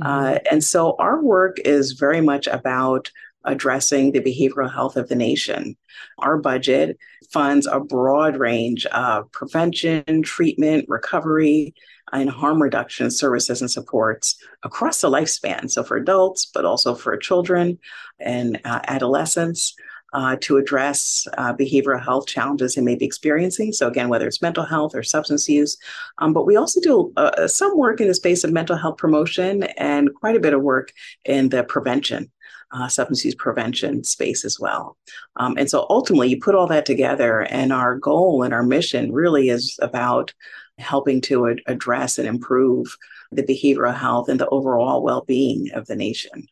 Mm-hmm. 0.00 0.06
Uh, 0.06 0.38
and 0.50 0.64
so 0.64 0.96
our 0.98 1.22
work 1.22 1.58
is 1.66 1.92
very 1.92 2.22
much 2.22 2.46
about 2.46 3.10
addressing 3.44 4.12
the 4.12 4.20
behavioral 4.20 4.72
health 4.72 4.96
of 4.96 5.10
the 5.10 5.16
nation. 5.16 5.76
Our 6.16 6.38
budget 6.38 6.96
funds 7.32 7.66
a 7.66 7.80
broad 7.80 8.36
range 8.36 8.86
of 8.86 9.30
prevention, 9.32 10.22
treatment, 10.22 10.86
recovery, 10.88 11.74
and 12.12 12.30
harm 12.30 12.62
reduction 12.62 13.10
services 13.10 13.60
and 13.60 13.70
supports 13.70 14.36
across 14.62 15.00
the 15.00 15.10
lifespan. 15.10 15.70
So 15.70 15.82
for 15.82 15.96
adults, 15.96 16.46
but 16.46 16.64
also 16.64 16.94
for 16.94 17.16
children 17.16 17.78
and 18.18 18.60
uh, 18.64 18.80
adolescents. 18.88 19.74
uh, 20.12 20.36
to 20.40 20.56
address 20.56 21.26
uh, 21.36 21.52
behavioral 21.52 22.02
health 22.02 22.26
challenges 22.26 22.74
they 22.74 22.82
may 22.82 22.94
be 22.94 23.04
experiencing. 23.04 23.72
So, 23.72 23.88
again, 23.88 24.08
whether 24.08 24.26
it's 24.26 24.42
mental 24.42 24.64
health 24.64 24.94
or 24.94 25.02
substance 25.02 25.48
use. 25.48 25.76
Um, 26.18 26.32
but 26.32 26.46
we 26.46 26.56
also 26.56 26.80
do 26.80 27.12
uh, 27.16 27.46
some 27.46 27.76
work 27.76 28.00
in 28.00 28.08
the 28.08 28.14
space 28.14 28.44
of 28.44 28.52
mental 28.52 28.76
health 28.76 28.96
promotion 28.96 29.64
and 29.76 30.14
quite 30.14 30.36
a 30.36 30.40
bit 30.40 30.54
of 30.54 30.62
work 30.62 30.92
in 31.24 31.50
the 31.50 31.62
prevention. 31.62 32.30
Uh, 32.70 32.86
substance 32.86 33.24
use 33.24 33.34
prevention 33.34 34.04
space 34.04 34.44
as 34.44 34.60
well. 34.60 34.96
Um, 35.36 35.56
and 35.56 35.70
so 35.70 35.86
ultimately, 35.88 36.28
you 36.28 36.38
put 36.38 36.54
all 36.54 36.66
that 36.66 36.84
together, 36.84 37.40
and 37.40 37.72
our 37.72 37.96
goal 37.96 38.42
and 38.42 38.52
our 38.52 38.62
mission 38.62 39.10
really 39.10 39.48
is 39.48 39.78
about 39.80 40.34
helping 40.76 41.20
to 41.22 41.48
ad- 41.48 41.62
address 41.66 42.18
and 42.18 42.28
improve 42.28 42.94
the 43.32 43.42
behavioral 43.42 43.94
health 43.94 44.28
and 44.28 44.38
the 44.38 44.48
overall 44.48 45.02
well 45.02 45.22
being 45.22 45.70
of 45.72 45.86
the 45.86 45.96
nation. 45.96 46.46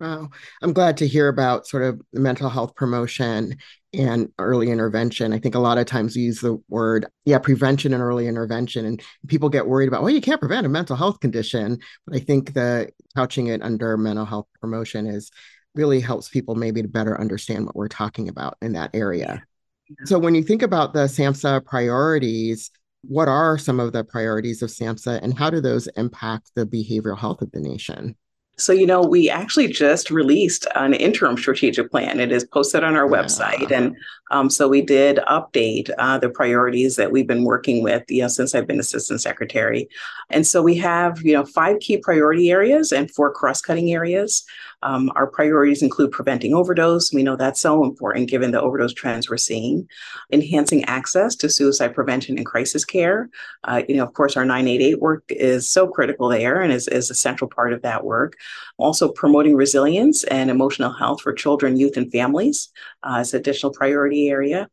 Wow. 0.00 0.30
I'm 0.60 0.72
glad 0.72 0.96
to 0.98 1.06
hear 1.06 1.28
about 1.28 1.66
sort 1.66 1.84
of 1.84 2.00
mental 2.12 2.50
health 2.50 2.74
promotion 2.74 3.56
and 3.92 4.28
early 4.38 4.70
intervention. 4.70 5.32
I 5.32 5.38
think 5.38 5.54
a 5.54 5.60
lot 5.60 5.78
of 5.78 5.86
times 5.86 6.16
we 6.16 6.22
use 6.22 6.40
the 6.40 6.60
word, 6.68 7.06
yeah, 7.24 7.38
prevention 7.38 7.94
and 7.94 8.02
early 8.02 8.26
intervention, 8.26 8.84
and 8.84 9.00
people 9.28 9.48
get 9.48 9.68
worried 9.68 9.86
about, 9.86 10.02
well, 10.02 10.10
you 10.10 10.20
can't 10.20 10.40
prevent 10.40 10.66
a 10.66 10.68
mental 10.68 10.96
health 10.96 11.20
condition. 11.20 11.78
But 12.06 12.16
I 12.16 12.18
think 12.18 12.54
the 12.54 12.90
couching 13.14 13.46
it 13.46 13.62
under 13.62 13.96
mental 13.96 14.24
health 14.24 14.48
promotion 14.60 15.06
is 15.06 15.30
really 15.76 16.00
helps 16.00 16.28
people 16.28 16.56
maybe 16.56 16.82
to 16.82 16.88
better 16.88 17.18
understand 17.20 17.66
what 17.66 17.76
we're 17.76 17.88
talking 17.88 18.28
about 18.28 18.56
in 18.60 18.72
that 18.72 18.90
area. 18.94 19.44
Yeah. 19.88 19.94
So 20.06 20.18
when 20.18 20.34
you 20.34 20.42
think 20.42 20.62
about 20.62 20.92
the 20.92 21.04
SAMHSA 21.04 21.64
priorities, 21.64 22.70
what 23.02 23.28
are 23.28 23.58
some 23.58 23.80
of 23.80 23.92
the 23.92 24.02
priorities 24.02 24.62
of 24.62 24.70
SAMHSA 24.70 25.20
and 25.22 25.38
how 25.38 25.50
do 25.50 25.60
those 25.60 25.86
impact 25.96 26.50
the 26.54 26.66
behavioral 26.66 27.18
health 27.18 27.42
of 27.42 27.52
the 27.52 27.60
nation? 27.60 28.16
So, 28.56 28.72
you 28.72 28.86
know, 28.86 29.02
we 29.02 29.28
actually 29.28 29.68
just 29.68 30.10
released 30.10 30.66
an 30.76 30.94
interim 30.94 31.36
strategic 31.36 31.90
plan. 31.90 32.20
It 32.20 32.30
is 32.30 32.44
posted 32.44 32.84
on 32.84 32.94
our 32.94 33.06
yeah. 33.06 33.22
website. 33.22 33.72
And 33.72 33.96
um, 34.30 34.48
so 34.48 34.68
we 34.68 34.80
did 34.80 35.18
update 35.28 35.90
uh, 35.98 36.18
the 36.18 36.30
priorities 36.30 36.96
that 36.96 37.10
we've 37.10 37.26
been 37.26 37.44
working 37.44 37.82
with, 37.82 38.04
you 38.08 38.22
know, 38.22 38.28
since 38.28 38.54
I've 38.54 38.66
been 38.66 38.80
assistant 38.80 39.20
secretary. 39.20 39.88
And 40.30 40.46
so 40.46 40.62
we 40.62 40.76
have, 40.76 41.20
you 41.22 41.32
know, 41.32 41.44
five 41.44 41.80
key 41.80 41.98
priority 41.98 42.50
areas 42.50 42.92
and 42.92 43.10
four 43.10 43.32
cross 43.32 43.60
cutting 43.60 43.92
areas. 43.92 44.44
Um, 44.84 45.10
our 45.16 45.26
priorities 45.26 45.82
include 45.82 46.12
preventing 46.12 46.54
overdose. 46.54 47.12
We 47.12 47.22
know 47.22 47.36
that's 47.36 47.60
so 47.60 47.82
important 47.82 48.28
given 48.28 48.50
the 48.50 48.60
overdose 48.60 48.92
trends 48.92 49.28
we're 49.28 49.38
seeing. 49.38 49.88
Enhancing 50.32 50.84
access 50.84 51.34
to 51.36 51.48
suicide 51.48 51.94
prevention 51.94 52.36
and 52.36 52.46
crisis 52.46 52.84
care. 52.84 53.30
Uh, 53.64 53.82
you 53.88 53.96
know, 53.96 54.04
of 54.04 54.12
course, 54.12 54.36
our 54.36 54.44
988 54.44 55.00
work 55.00 55.24
is 55.30 55.68
so 55.68 55.88
critical 55.88 56.28
there 56.28 56.60
and 56.60 56.72
is, 56.72 56.86
is 56.88 57.10
a 57.10 57.14
central 57.14 57.50
part 57.50 57.72
of 57.72 57.82
that 57.82 58.04
work. 58.04 58.34
Also, 58.76 59.08
promoting 59.08 59.56
resilience 59.56 60.22
and 60.24 60.50
emotional 60.50 60.92
health 60.92 61.22
for 61.22 61.32
children, 61.32 61.76
youth, 61.76 61.96
and 61.96 62.12
families 62.12 62.70
uh, 63.02 63.18
is 63.20 63.34
an 63.34 63.40
additional 63.40 63.72
priority 63.72 64.28
area 64.28 64.68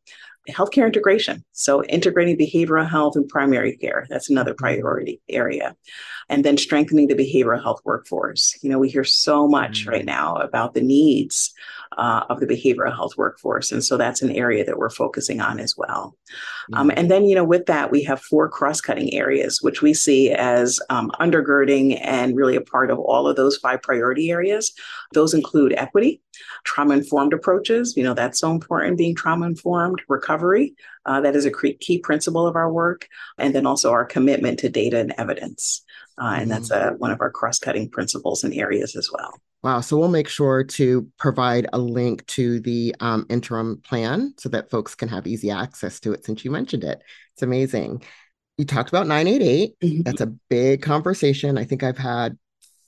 healthcare 0.49 0.85
integration. 0.85 1.43
So, 1.51 1.83
integrating 1.83 2.37
behavioral 2.37 2.89
health 2.89 3.15
and 3.15 3.27
primary 3.27 3.77
care, 3.77 4.07
that's 4.09 4.29
another 4.29 4.53
priority 4.53 5.21
area. 5.29 5.75
And 6.29 6.45
then 6.45 6.57
strengthening 6.57 7.07
the 7.07 7.15
behavioral 7.15 7.61
health 7.61 7.81
workforce. 7.83 8.57
You 8.61 8.69
know, 8.69 8.79
we 8.79 8.89
hear 8.89 9.03
so 9.03 9.47
much 9.47 9.81
mm-hmm. 9.81 9.89
right 9.89 10.05
now 10.05 10.35
about 10.35 10.73
the 10.73 10.81
needs 10.81 11.53
uh, 11.97 12.23
of 12.29 12.39
the 12.39 12.47
behavioral 12.47 12.93
health 12.95 13.17
workforce. 13.17 13.71
And 13.71 13.83
so 13.83 13.97
that's 13.97 14.21
an 14.21 14.31
area 14.31 14.63
that 14.65 14.77
we're 14.77 14.89
focusing 14.89 15.41
on 15.41 15.59
as 15.59 15.75
well. 15.77 16.15
Mm-hmm. 16.71 16.79
Um, 16.79 16.91
and 16.95 17.11
then, 17.11 17.25
you 17.25 17.35
know, 17.35 17.43
with 17.43 17.65
that, 17.65 17.91
we 17.91 18.03
have 18.03 18.21
four 18.21 18.49
cross 18.49 18.79
cutting 18.79 19.13
areas, 19.13 19.61
which 19.61 19.81
we 19.81 19.93
see 19.93 20.31
as 20.31 20.79
um, 20.89 21.11
undergirding 21.19 21.99
and 22.01 22.35
really 22.35 22.55
a 22.55 22.61
part 22.61 22.91
of 22.91 22.99
all 22.99 23.27
of 23.27 23.35
those 23.35 23.57
five 23.57 23.81
priority 23.81 24.31
areas. 24.31 24.71
Those 25.13 25.33
include 25.33 25.73
equity, 25.73 26.21
trauma 26.63 26.93
informed 26.93 27.33
approaches. 27.33 27.97
You 27.97 28.03
know, 28.03 28.13
that's 28.13 28.39
so 28.39 28.51
important 28.51 28.97
being 28.97 29.15
trauma 29.15 29.45
informed, 29.45 30.01
recovery. 30.07 30.75
Uh, 31.05 31.21
that 31.21 31.35
is 31.35 31.45
a 31.45 31.51
key 31.51 31.99
principle 31.99 32.45
of 32.47 32.55
our 32.55 32.71
work. 32.71 33.07
And 33.37 33.55
then 33.55 33.65
also 33.65 33.91
our 33.91 34.05
commitment 34.05 34.59
to 34.59 34.69
data 34.69 34.99
and 34.99 35.13
evidence. 35.17 35.83
Uh, 36.21 36.35
and 36.37 36.51
that's 36.51 36.69
mm-hmm. 36.69 36.95
a, 36.95 36.97
one 36.97 37.11
of 37.11 37.21
our 37.21 37.31
cross 37.31 37.59
cutting 37.59 37.89
principles 37.89 38.43
and 38.43 38.53
areas 38.53 38.95
as 38.95 39.09
well. 39.11 39.39
Wow. 39.63 39.81
So 39.81 39.97
we'll 39.97 40.09
make 40.09 40.27
sure 40.27 40.63
to 40.63 41.07
provide 41.19 41.67
a 41.71 41.77
link 41.77 42.25
to 42.27 42.59
the 42.59 42.95
um, 42.99 43.25
interim 43.29 43.81
plan 43.83 44.33
so 44.37 44.49
that 44.49 44.71
folks 44.71 44.95
can 44.95 45.07
have 45.09 45.27
easy 45.27 45.51
access 45.51 45.99
to 46.01 46.13
it 46.13 46.25
since 46.25 46.43
you 46.43 46.51
mentioned 46.51 46.83
it. 46.83 47.01
It's 47.33 47.43
amazing. 47.43 48.03
You 48.57 48.65
talked 48.65 48.89
about 48.89 49.07
988. 49.07 49.79
Mm-hmm. 49.79 50.01
That's 50.01 50.21
a 50.21 50.33
big 50.49 50.81
conversation. 50.81 51.57
I 51.57 51.63
think 51.63 51.83
I've 51.83 51.97
had 51.97 52.37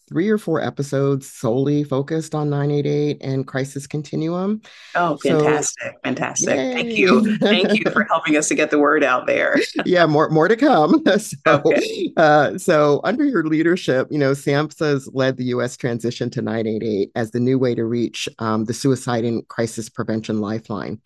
three 0.07 0.29
or 0.29 0.37
four 0.37 0.61
episodes 0.61 1.31
solely 1.31 1.83
focused 1.83 2.35
on 2.35 2.49
988 2.49 3.17
and 3.21 3.47
crisis 3.47 3.87
continuum. 3.87 4.61
Oh, 4.95 5.17
fantastic. 5.17 5.83
So, 5.83 5.99
fantastic. 6.03 6.55
Yay. 6.55 6.73
Thank 6.73 6.97
you. 6.97 7.37
Thank 7.37 7.73
you 7.73 7.91
for 7.91 8.03
helping 8.09 8.37
us 8.37 8.47
to 8.49 8.55
get 8.55 8.69
the 8.69 8.79
word 8.79 9.03
out 9.03 9.27
there. 9.27 9.59
yeah, 9.85 10.05
more 10.05 10.29
more 10.29 10.47
to 10.47 10.55
come. 10.55 11.03
so, 11.17 11.35
okay. 11.47 12.11
uh, 12.17 12.57
so 12.57 13.01
under 13.03 13.23
your 13.23 13.45
leadership, 13.45 14.07
you 14.11 14.17
know, 14.17 14.31
SAMHSA 14.31 14.85
has 14.85 15.09
led 15.13 15.37
the 15.37 15.45
US 15.45 15.77
transition 15.77 16.29
to 16.31 16.41
988 16.41 17.11
as 17.15 17.31
the 17.31 17.39
new 17.39 17.57
way 17.57 17.75
to 17.75 17.85
reach 17.85 18.27
um, 18.39 18.65
the 18.65 18.73
suicide 18.73 19.23
and 19.25 19.47
crisis 19.47 19.89
prevention 19.89 20.41
lifeline. 20.41 21.01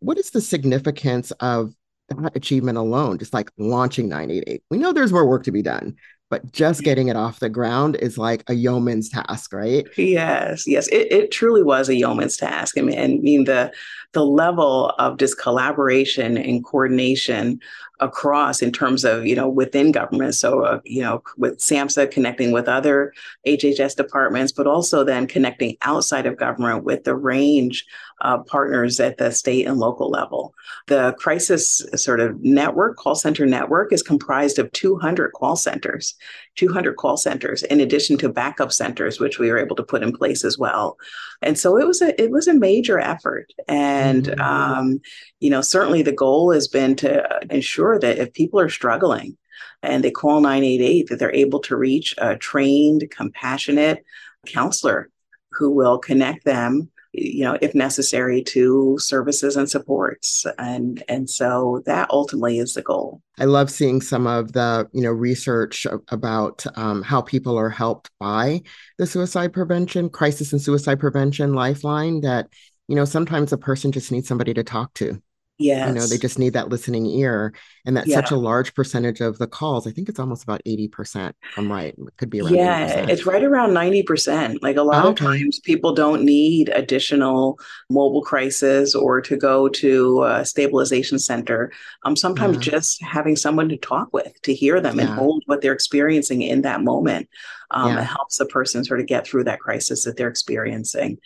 What 0.00 0.18
is 0.18 0.30
the 0.30 0.40
significance 0.40 1.30
of 1.40 1.74
that 2.08 2.34
achievement 2.34 2.78
alone, 2.78 3.18
just 3.18 3.34
like 3.34 3.50
launching 3.58 4.08
988? 4.08 4.62
We 4.70 4.78
know 4.78 4.92
there's 4.92 5.12
more 5.12 5.26
work 5.26 5.44
to 5.44 5.52
be 5.52 5.62
done, 5.62 5.96
but 6.30 6.52
just 6.52 6.82
getting 6.82 7.08
it 7.08 7.16
off 7.16 7.40
the 7.40 7.48
ground 7.48 7.96
is 7.96 8.16
like 8.16 8.48
a 8.48 8.54
yeoman's 8.54 9.08
task, 9.08 9.52
right? 9.52 9.86
Yes, 9.98 10.66
yes, 10.66 10.86
it, 10.88 11.12
it 11.12 11.32
truly 11.32 11.62
was 11.62 11.88
a 11.88 11.96
yeoman's 11.96 12.36
task. 12.36 12.78
I 12.78 12.82
mean, 12.82 12.96
and 12.96 13.14
I 13.14 13.16
mean 13.16 13.44
the 13.44 13.72
the 14.12 14.24
level 14.24 14.90
of 14.98 15.18
just 15.18 15.38
collaboration 15.38 16.36
and 16.36 16.64
coordination 16.64 17.60
across 18.00 18.62
in 18.62 18.72
terms 18.72 19.04
of 19.04 19.26
you 19.26 19.36
know 19.36 19.48
within 19.48 19.92
government 19.92 20.34
so 20.34 20.64
uh, 20.64 20.80
you 20.84 21.02
know 21.02 21.22
with 21.36 21.58
samhsa 21.58 22.10
connecting 22.10 22.50
with 22.50 22.66
other 22.66 23.12
hhs 23.46 23.94
departments 23.94 24.52
but 24.52 24.66
also 24.66 25.04
then 25.04 25.26
connecting 25.26 25.76
outside 25.82 26.26
of 26.26 26.38
government 26.38 26.82
with 26.82 27.04
the 27.04 27.14
range 27.14 27.84
of 28.20 28.46
partners 28.46 29.00
at 29.00 29.18
the 29.18 29.30
state 29.30 29.66
and 29.66 29.78
local 29.78 30.10
level. 30.10 30.54
The 30.86 31.14
crisis 31.18 31.84
sort 31.96 32.20
of 32.20 32.40
network 32.42 32.96
call 32.96 33.14
center 33.14 33.46
network 33.46 33.92
is 33.92 34.02
comprised 34.02 34.58
of 34.58 34.70
200 34.72 35.32
call 35.32 35.56
centers 35.56 36.14
200 36.56 36.96
call 36.96 37.16
centers 37.16 37.62
in 37.64 37.80
addition 37.80 38.18
to 38.18 38.28
backup 38.28 38.72
centers 38.72 39.20
which 39.20 39.38
we 39.38 39.50
were 39.50 39.58
able 39.58 39.76
to 39.76 39.82
put 39.82 40.02
in 40.02 40.12
place 40.12 40.44
as 40.44 40.58
well. 40.58 40.96
And 41.42 41.58
so 41.58 41.78
it 41.78 41.86
was 41.86 42.02
a 42.02 42.20
it 42.20 42.30
was 42.30 42.48
a 42.48 42.54
major 42.54 42.98
effort. 42.98 43.52
And 43.68 44.24
mm-hmm. 44.24 44.40
um, 44.40 45.00
you 45.40 45.50
know 45.50 45.60
certainly 45.60 46.02
the 46.02 46.12
goal 46.12 46.52
has 46.52 46.68
been 46.68 46.96
to 46.96 47.26
ensure 47.50 47.98
that 47.98 48.18
if 48.18 48.32
people 48.32 48.60
are 48.60 48.68
struggling 48.68 49.36
and 49.82 50.04
they 50.04 50.10
call 50.10 50.40
988 50.40 51.08
that 51.08 51.18
they're 51.18 51.34
able 51.34 51.60
to 51.60 51.76
reach 51.76 52.14
a 52.18 52.36
trained 52.36 53.10
compassionate 53.10 54.04
counselor 54.46 55.10
who 55.52 55.70
will 55.70 55.98
connect 55.98 56.44
them 56.44 56.90
you 57.12 57.44
know, 57.44 57.58
if 57.60 57.74
necessary, 57.74 58.42
to 58.44 58.98
services 58.98 59.56
and 59.56 59.68
supports. 59.68 60.46
And 60.58 61.02
and 61.08 61.28
so 61.28 61.82
that 61.86 62.08
ultimately 62.10 62.58
is 62.58 62.74
the 62.74 62.82
goal. 62.82 63.22
I 63.38 63.44
love 63.44 63.70
seeing 63.70 64.00
some 64.00 64.26
of 64.26 64.52
the 64.52 64.88
you 64.92 65.02
know 65.02 65.10
research 65.10 65.86
about 66.08 66.64
um, 66.76 67.02
how 67.02 67.20
people 67.20 67.58
are 67.58 67.70
helped 67.70 68.10
by 68.18 68.62
the 68.98 69.06
suicide 69.06 69.52
prevention, 69.52 70.08
crisis 70.08 70.52
and 70.52 70.62
suicide 70.62 71.00
prevention 71.00 71.54
lifeline. 71.54 72.20
That 72.20 72.48
you 72.88 72.96
know 72.96 73.04
sometimes 73.04 73.52
a 73.52 73.58
person 73.58 73.92
just 73.92 74.12
needs 74.12 74.28
somebody 74.28 74.54
to 74.54 74.62
talk 74.62 74.94
to 74.94 75.20
Yes. 75.60 75.88
You 75.88 75.94
know, 75.94 76.06
they 76.06 76.16
just 76.16 76.38
need 76.38 76.54
that 76.54 76.70
listening 76.70 77.04
ear. 77.04 77.52
And 77.86 77.96
that's 77.96 78.08
yeah. 78.08 78.16
such 78.16 78.30
a 78.30 78.36
large 78.36 78.74
percentage 78.74 79.20
of 79.20 79.38
the 79.38 79.46
calls. 79.46 79.86
I 79.86 79.90
think 79.90 80.08
it's 80.08 80.18
almost 80.18 80.42
about 80.42 80.62
80%. 80.66 81.32
I'm 81.56 81.70
right. 81.70 81.94
It 81.96 82.16
could 82.16 82.30
be 82.30 82.40
around 82.40 82.54
Yeah, 82.54 83.04
80%. 83.04 83.08
it's 83.08 83.26
right 83.26 83.42
around 83.42 83.70
90%. 83.70 84.58
Like 84.62 84.76
a 84.76 84.82
lot 84.82 85.04
okay. 85.04 85.10
of 85.10 85.16
times 85.16 85.60
people 85.60 85.94
don't 85.94 86.22
need 86.22 86.68
additional 86.70 87.58
mobile 87.88 88.22
crisis 88.22 88.94
or 88.94 89.20
to 89.22 89.36
go 89.36 89.68
to 89.68 90.24
a 90.24 90.44
stabilization 90.44 91.18
center. 91.18 91.72
Um, 92.04 92.16
sometimes 92.16 92.56
yeah. 92.56 92.72
just 92.72 93.02
having 93.02 93.36
someone 93.36 93.68
to 93.70 93.76
talk 93.76 94.12
with, 94.12 94.40
to 94.42 94.54
hear 94.54 94.80
them 94.80 94.98
yeah. 94.98 95.06
and 95.06 95.14
hold 95.14 95.42
what 95.46 95.60
they're 95.60 95.72
experiencing 95.72 96.42
in 96.42 96.62
that 96.62 96.82
moment 96.82 97.28
um, 97.70 97.96
yeah. 97.96 98.02
helps 98.02 98.38
the 98.38 98.46
person 98.46 98.84
sort 98.84 99.00
of 99.00 99.06
get 99.06 99.26
through 99.26 99.44
that 99.44 99.60
crisis 99.60 100.04
that 100.04 100.16
they're 100.16 100.28
experiencing. 100.28 101.18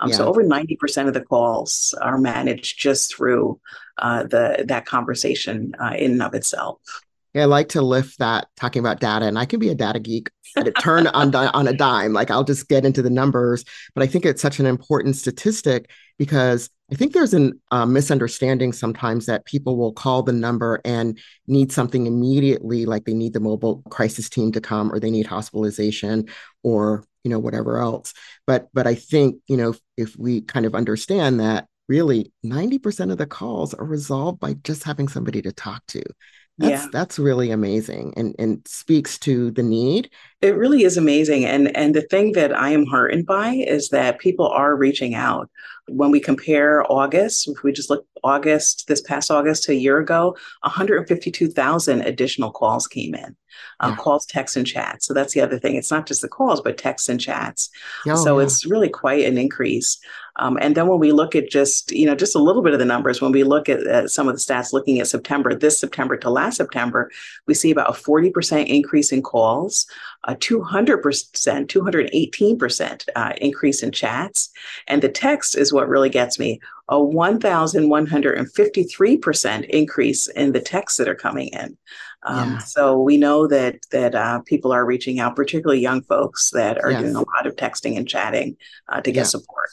Um, 0.00 0.10
yeah. 0.10 0.16
So 0.16 0.26
over 0.26 0.42
90% 0.42 1.08
of 1.08 1.14
the 1.14 1.20
calls 1.20 1.94
are 2.00 2.18
managed 2.18 2.78
just 2.78 3.14
through 3.14 3.60
uh, 3.98 4.24
the 4.24 4.64
that 4.68 4.86
conversation 4.86 5.74
uh, 5.80 5.94
in 5.96 6.12
and 6.12 6.22
of 6.22 6.34
itself. 6.34 6.78
Yeah, 7.34 7.42
I 7.42 7.46
like 7.46 7.70
to 7.70 7.82
lift 7.82 8.18
that 8.18 8.48
talking 8.56 8.80
about 8.80 9.00
data, 9.00 9.26
and 9.26 9.38
I 9.38 9.46
can 9.46 9.58
be 9.58 9.70
a 9.70 9.74
data 9.74 9.98
geek 9.98 10.28
at 10.56 10.68
a 10.68 10.72
turn 10.72 11.06
on 11.06 11.34
on 11.34 11.66
a 11.66 11.72
dime. 11.72 12.12
Like 12.12 12.30
I'll 12.30 12.44
just 12.44 12.68
get 12.68 12.84
into 12.84 13.00
the 13.00 13.10
numbers, 13.10 13.64
but 13.94 14.02
I 14.02 14.06
think 14.06 14.26
it's 14.26 14.42
such 14.42 14.60
an 14.60 14.66
important 14.66 15.16
statistic 15.16 15.90
because 16.18 16.68
I 16.92 16.94
think 16.94 17.14
there's 17.14 17.32
a 17.32 17.52
uh, 17.70 17.86
misunderstanding 17.86 18.74
sometimes 18.74 19.24
that 19.26 19.46
people 19.46 19.78
will 19.78 19.94
call 19.94 20.22
the 20.22 20.32
number 20.32 20.82
and 20.84 21.18
need 21.46 21.72
something 21.72 22.06
immediately, 22.06 22.84
like 22.84 23.06
they 23.06 23.14
need 23.14 23.32
the 23.32 23.40
mobile 23.40 23.82
crisis 23.88 24.28
team 24.28 24.52
to 24.52 24.60
come, 24.60 24.92
or 24.92 25.00
they 25.00 25.10
need 25.10 25.26
hospitalization, 25.26 26.28
or 26.62 27.04
you 27.24 27.30
know 27.30 27.38
whatever 27.38 27.78
else. 27.78 28.12
But 28.46 28.68
but 28.74 28.86
I 28.86 28.94
think 28.94 29.36
you 29.48 29.56
know 29.56 29.74
if 29.96 30.14
we 30.18 30.42
kind 30.42 30.66
of 30.66 30.74
understand 30.74 31.40
that 31.40 31.66
really 31.88 32.32
90% 32.44 33.10
of 33.10 33.18
the 33.18 33.26
calls 33.26 33.74
are 33.74 33.84
resolved 33.84 34.40
by 34.40 34.54
just 34.54 34.84
having 34.84 35.08
somebody 35.08 35.42
to 35.42 35.52
talk 35.52 35.84
to. 35.88 36.02
That's 36.58 36.84
yeah. 36.84 36.88
that's 36.92 37.18
really 37.18 37.50
amazing 37.50 38.12
and 38.16 38.36
and 38.38 38.66
speaks 38.68 39.18
to 39.20 39.50
the 39.52 39.62
need. 39.62 40.10
It 40.42 40.54
really 40.56 40.84
is 40.84 40.98
amazing. 40.98 41.46
And 41.46 41.74
and 41.74 41.94
the 41.94 42.02
thing 42.02 42.32
that 42.32 42.54
I 42.56 42.70
am 42.70 42.84
heartened 42.84 43.24
by 43.24 43.54
is 43.54 43.88
that 43.88 44.18
people 44.18 44.48
are 44.48 44.76
reaching 44.76 45.14
out. 45.14 45.48
When 45.88 46.10
we 46.10 46.20
compare 46.20 46.84
August, 46.92 47.48
if 47.48 47.62
we 47.64 47.72
just 47.72 47.90
look 47.90 48.06
August, 48.22 48.86
this 48.86 49.00
past 49.00 49.30
August 49.30 49.64
to 49.64 49.72
a 49.72 49.74
year 49.74 49.98
ago, 49.98 50.36
152,000 50.60 52.02
additional 52.02 52.52
calls 52.52 52.86
came 52.86 53.14
in. 53.14 53.36
Uh, 53.80 53.88
yeah. 53.88 53.96
Calls, 53.96 54.24
texts, 54.24 54.56
and 54.56 54.66
chats. 54.66 55.06
So 55.06 55.14
that's 55.14 55.34
the 55.34 55.40
other 55.40 55.58
thing. 55.58 55.74
It's 55.74 55.90
not 55.90 56.06
just 56.06 56.22
the 56.22 56.28
calls, 56.28 56.60
but 56.60 56.78
texts 56.78 57.08
and 57.08 57.20
chats. 57.20 57.68
Oh, 58.06 58.14
so 58.14 58.38
yeah. 58.38 58.44
it's 58.44 58.64
really 58.64 58.88
quite 58.88 59.24
an 59.24 59.38
increase. 59.38 59.98
Um, 60.36 60.56
and 60.60 60.74
then 60.74 60.88
when 60.88 60.98
we 60.98 61.12
look 61.12 61.36
at 61.36 61.50
just, 61.50 61.92
you 61.92 62.06
know, 62.06 62.14
just 62.14 62.34
a 62.34 62.38
little 62.38 62.62
bit 62.62 62.72
of 62.72 62.78
the 62.78 62.86
numbers, 62.86 63.20
when 63.20 63.32
we 63.32 63.44
look 63.44 63.68
at 63.68 63.86
uh, 63.86 64.08
some 64.08 64.28
of 64.28 64.34
the 64.34 64.40
stats 64.40 64.72
looking 64.72 64.98
at 64.98 65.06
September, 65.06 65.54
this 65.54 65.78
September 65.78 66.16
to 66.16 66.30
last 66.30 66.56
September, 66.56 67.10
we 67.46 67.52
see 67.52 67.70
about 67.70 67.90
a 67.90 67.92
40% 67.92 68.66
increase 68.66 69.12
in 69.12 69.20
calls, 69.22 69.86
a 70.24 70.34
200%, 70.34 71.66
218% 71.66 73.08
uh, 73.14 73.34
increase 73.38 73.82
in 73.82 73.92
chats. 73.92 74.50
And 74.88 75.02
the 75.02 75.10
text 75.10 75.54
is 75.56 75.72
what 75.72 75.88
really 75.88 76.08
gets 76.08 76.38
me 76.38 76.60
a 76.88 76.96
1,153% 76.96 79.64
increase 79.66 80.26
in 80.28 80.52
the 80.52 80.60
texts 80.60 80.96
that 80.98 81.08
are 81.08 81.14
coming 81.14 81.48
in. 81.48 81.76
Um, 82.24 82.52
yeah. 82.52 82.58
So 82.58 83.00
we 83.00 83.16
know 83.16 83.48
that 83.48 83.78
that 83.90 84.14
uh, 84.14 84.40
people 84.40 84.72
are 84.72 84.84
reaching 84.84 85.18
out, 85.18 85.34
particularly 85.34 85.80
young 85.80 86.02
folks 86.02 86.50
that 86.50 86.78
are 86.82 86.90
yes. 86.90 87.00
doing 87.02 87.16
a 87.16 87.20
lot 87.20 87.46
of 87.46 87.56
texting 87.56 87.96
and 87.96 88.06
chatting 88.06 88.58
uh, 88.88 89.00
to 89.00 89.10
get 89.10 89.20
yeah. 89.20 89.24
support. 89.24 89.70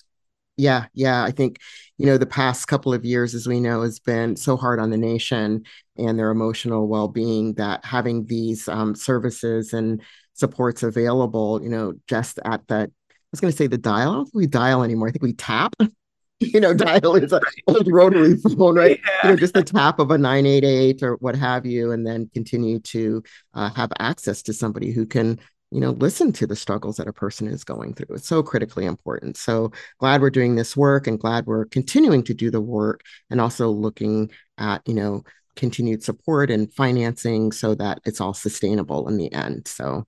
Yeah, 0.60 0.88
yeah. 0.94 1.24
I 1.24 1.32
think, 1.32 1.60
you 1.98 2.06
know, 2.06 2.18
the 2.18 2.26
past 2.26 2.68
couple 2.68 2.94
of 2.94 3.06
years, 3.06 3.34
as 3.34 3.48
we 3.48 3.62
know, 3.62 3.82
has 3.82 3.98
been 3.98 4.36
so 4.36 4.58
hard 4.58 4.78
on 4.78 4.90
the 4.90 4.98
nation 4.98 5.64
and 5.98 6.20
their 6.20 6.32
emotional 6.32 6.90
well 6.90 7.08
being 7.08 7.54
that 7.54 7.86
having 7.86 8.26
these 8.26 8.68
um, 8.68 8.94
services 8.94 9.74
and 9.74 10.02
supports 10.34 10.84
available, 10.84 11.64
you 11.64 11.70
know, 11.70 11.94
just 12.08 12.40
at 12.44 12.68
that, 12.68 12.90
I 12.90 13.14
was 13.32 13.40
going 13.40 13.54
to 13.54 13.58
say 13.58 13.68
the 13.68 13.78
dial. 13.78 14.12
I 14.12 14.16
don't 14.16 14.26
think 14.26 14.36
we 14.36 14.48
dial 14.48 14.84
anymore. 14.84 15.08
I 15.08 15.12
think 15.12 15.24
we 15.24 15.32
tap. 15.32 15.76
you 16.42 16.60
know, 16.60 16.74
dial 16.74 17.16
is 17.16 17.32
an 17.32 17.40
old 17.68 17.88
rotary 17.90 18.36
phone, 18.36 18.76
right? 18.76 19.00
Yeah. 19.06 19.20
You 19.24 19.30
know, 19.30 19.36
just 19.38 19.54
the 19.54 19.64
tap 19.64 20.00
of 20.00 20.12
a 20.12 20.18
988 20.18 21.04
or 21.04 21.16
what 21.22 21.38
have 21.38 21.66
you, 21.66 21.94
and 21.94 22.06
then 22.06 22.30
continue 22.34 22.80
to 22.80 23.24
uh, 23.54 23.70
have 23.70 23.94
access 23.98 24.42
to 24.44 24.54
somebody 24.54 24.92
who 24.92 25.06
can 25.06 25.40
you 25.72 25.80
know 25.80 25.92
listen 25.92 26.32
to 26.34 26.48
the 26.48 26.56
struggles 26.56 26.98
that 26.98 27.08
a 27.08 27.14
person 27.14 27.48
is 27.48 27.64
going 27.64 27.94
through. 27.94 28.16
It's 28.16 28.28
so 28.28 28.44
critically 28.44 28.86
important. 28.86 29.38
So 29.38 29.72
glad 30.00 30.22
we're 30.22 30.30
doing 30.30 30.56
this 30.56 30.76
work 30.76 31.08
and 31.08 31.20
glad 31.20 31.46
we're 31.46 31.66
continuing 31.66 32.24
to 32.24 32.34
do 32.34 32.50
the 32.52 32.62
work 32.62 33.02
and 33.30 33.40
also 33.40 33.70
looking 33.70 34.32
at 34.58 34.82
you 34.88 34.94
know 34.94 35.24
continued 35.56 36.02
support 36.04 36.50
and 36.50 36.74
financing 36.74 37.52
so 37.52 37.76
that 37.76 38.00
it's 38.06 38.22
all 38.22 38.34
sustainable 38.34 39.08
in 39.10 39.18
the 39.18 39.32
end. 39.34 39.68
So 39.68 40.06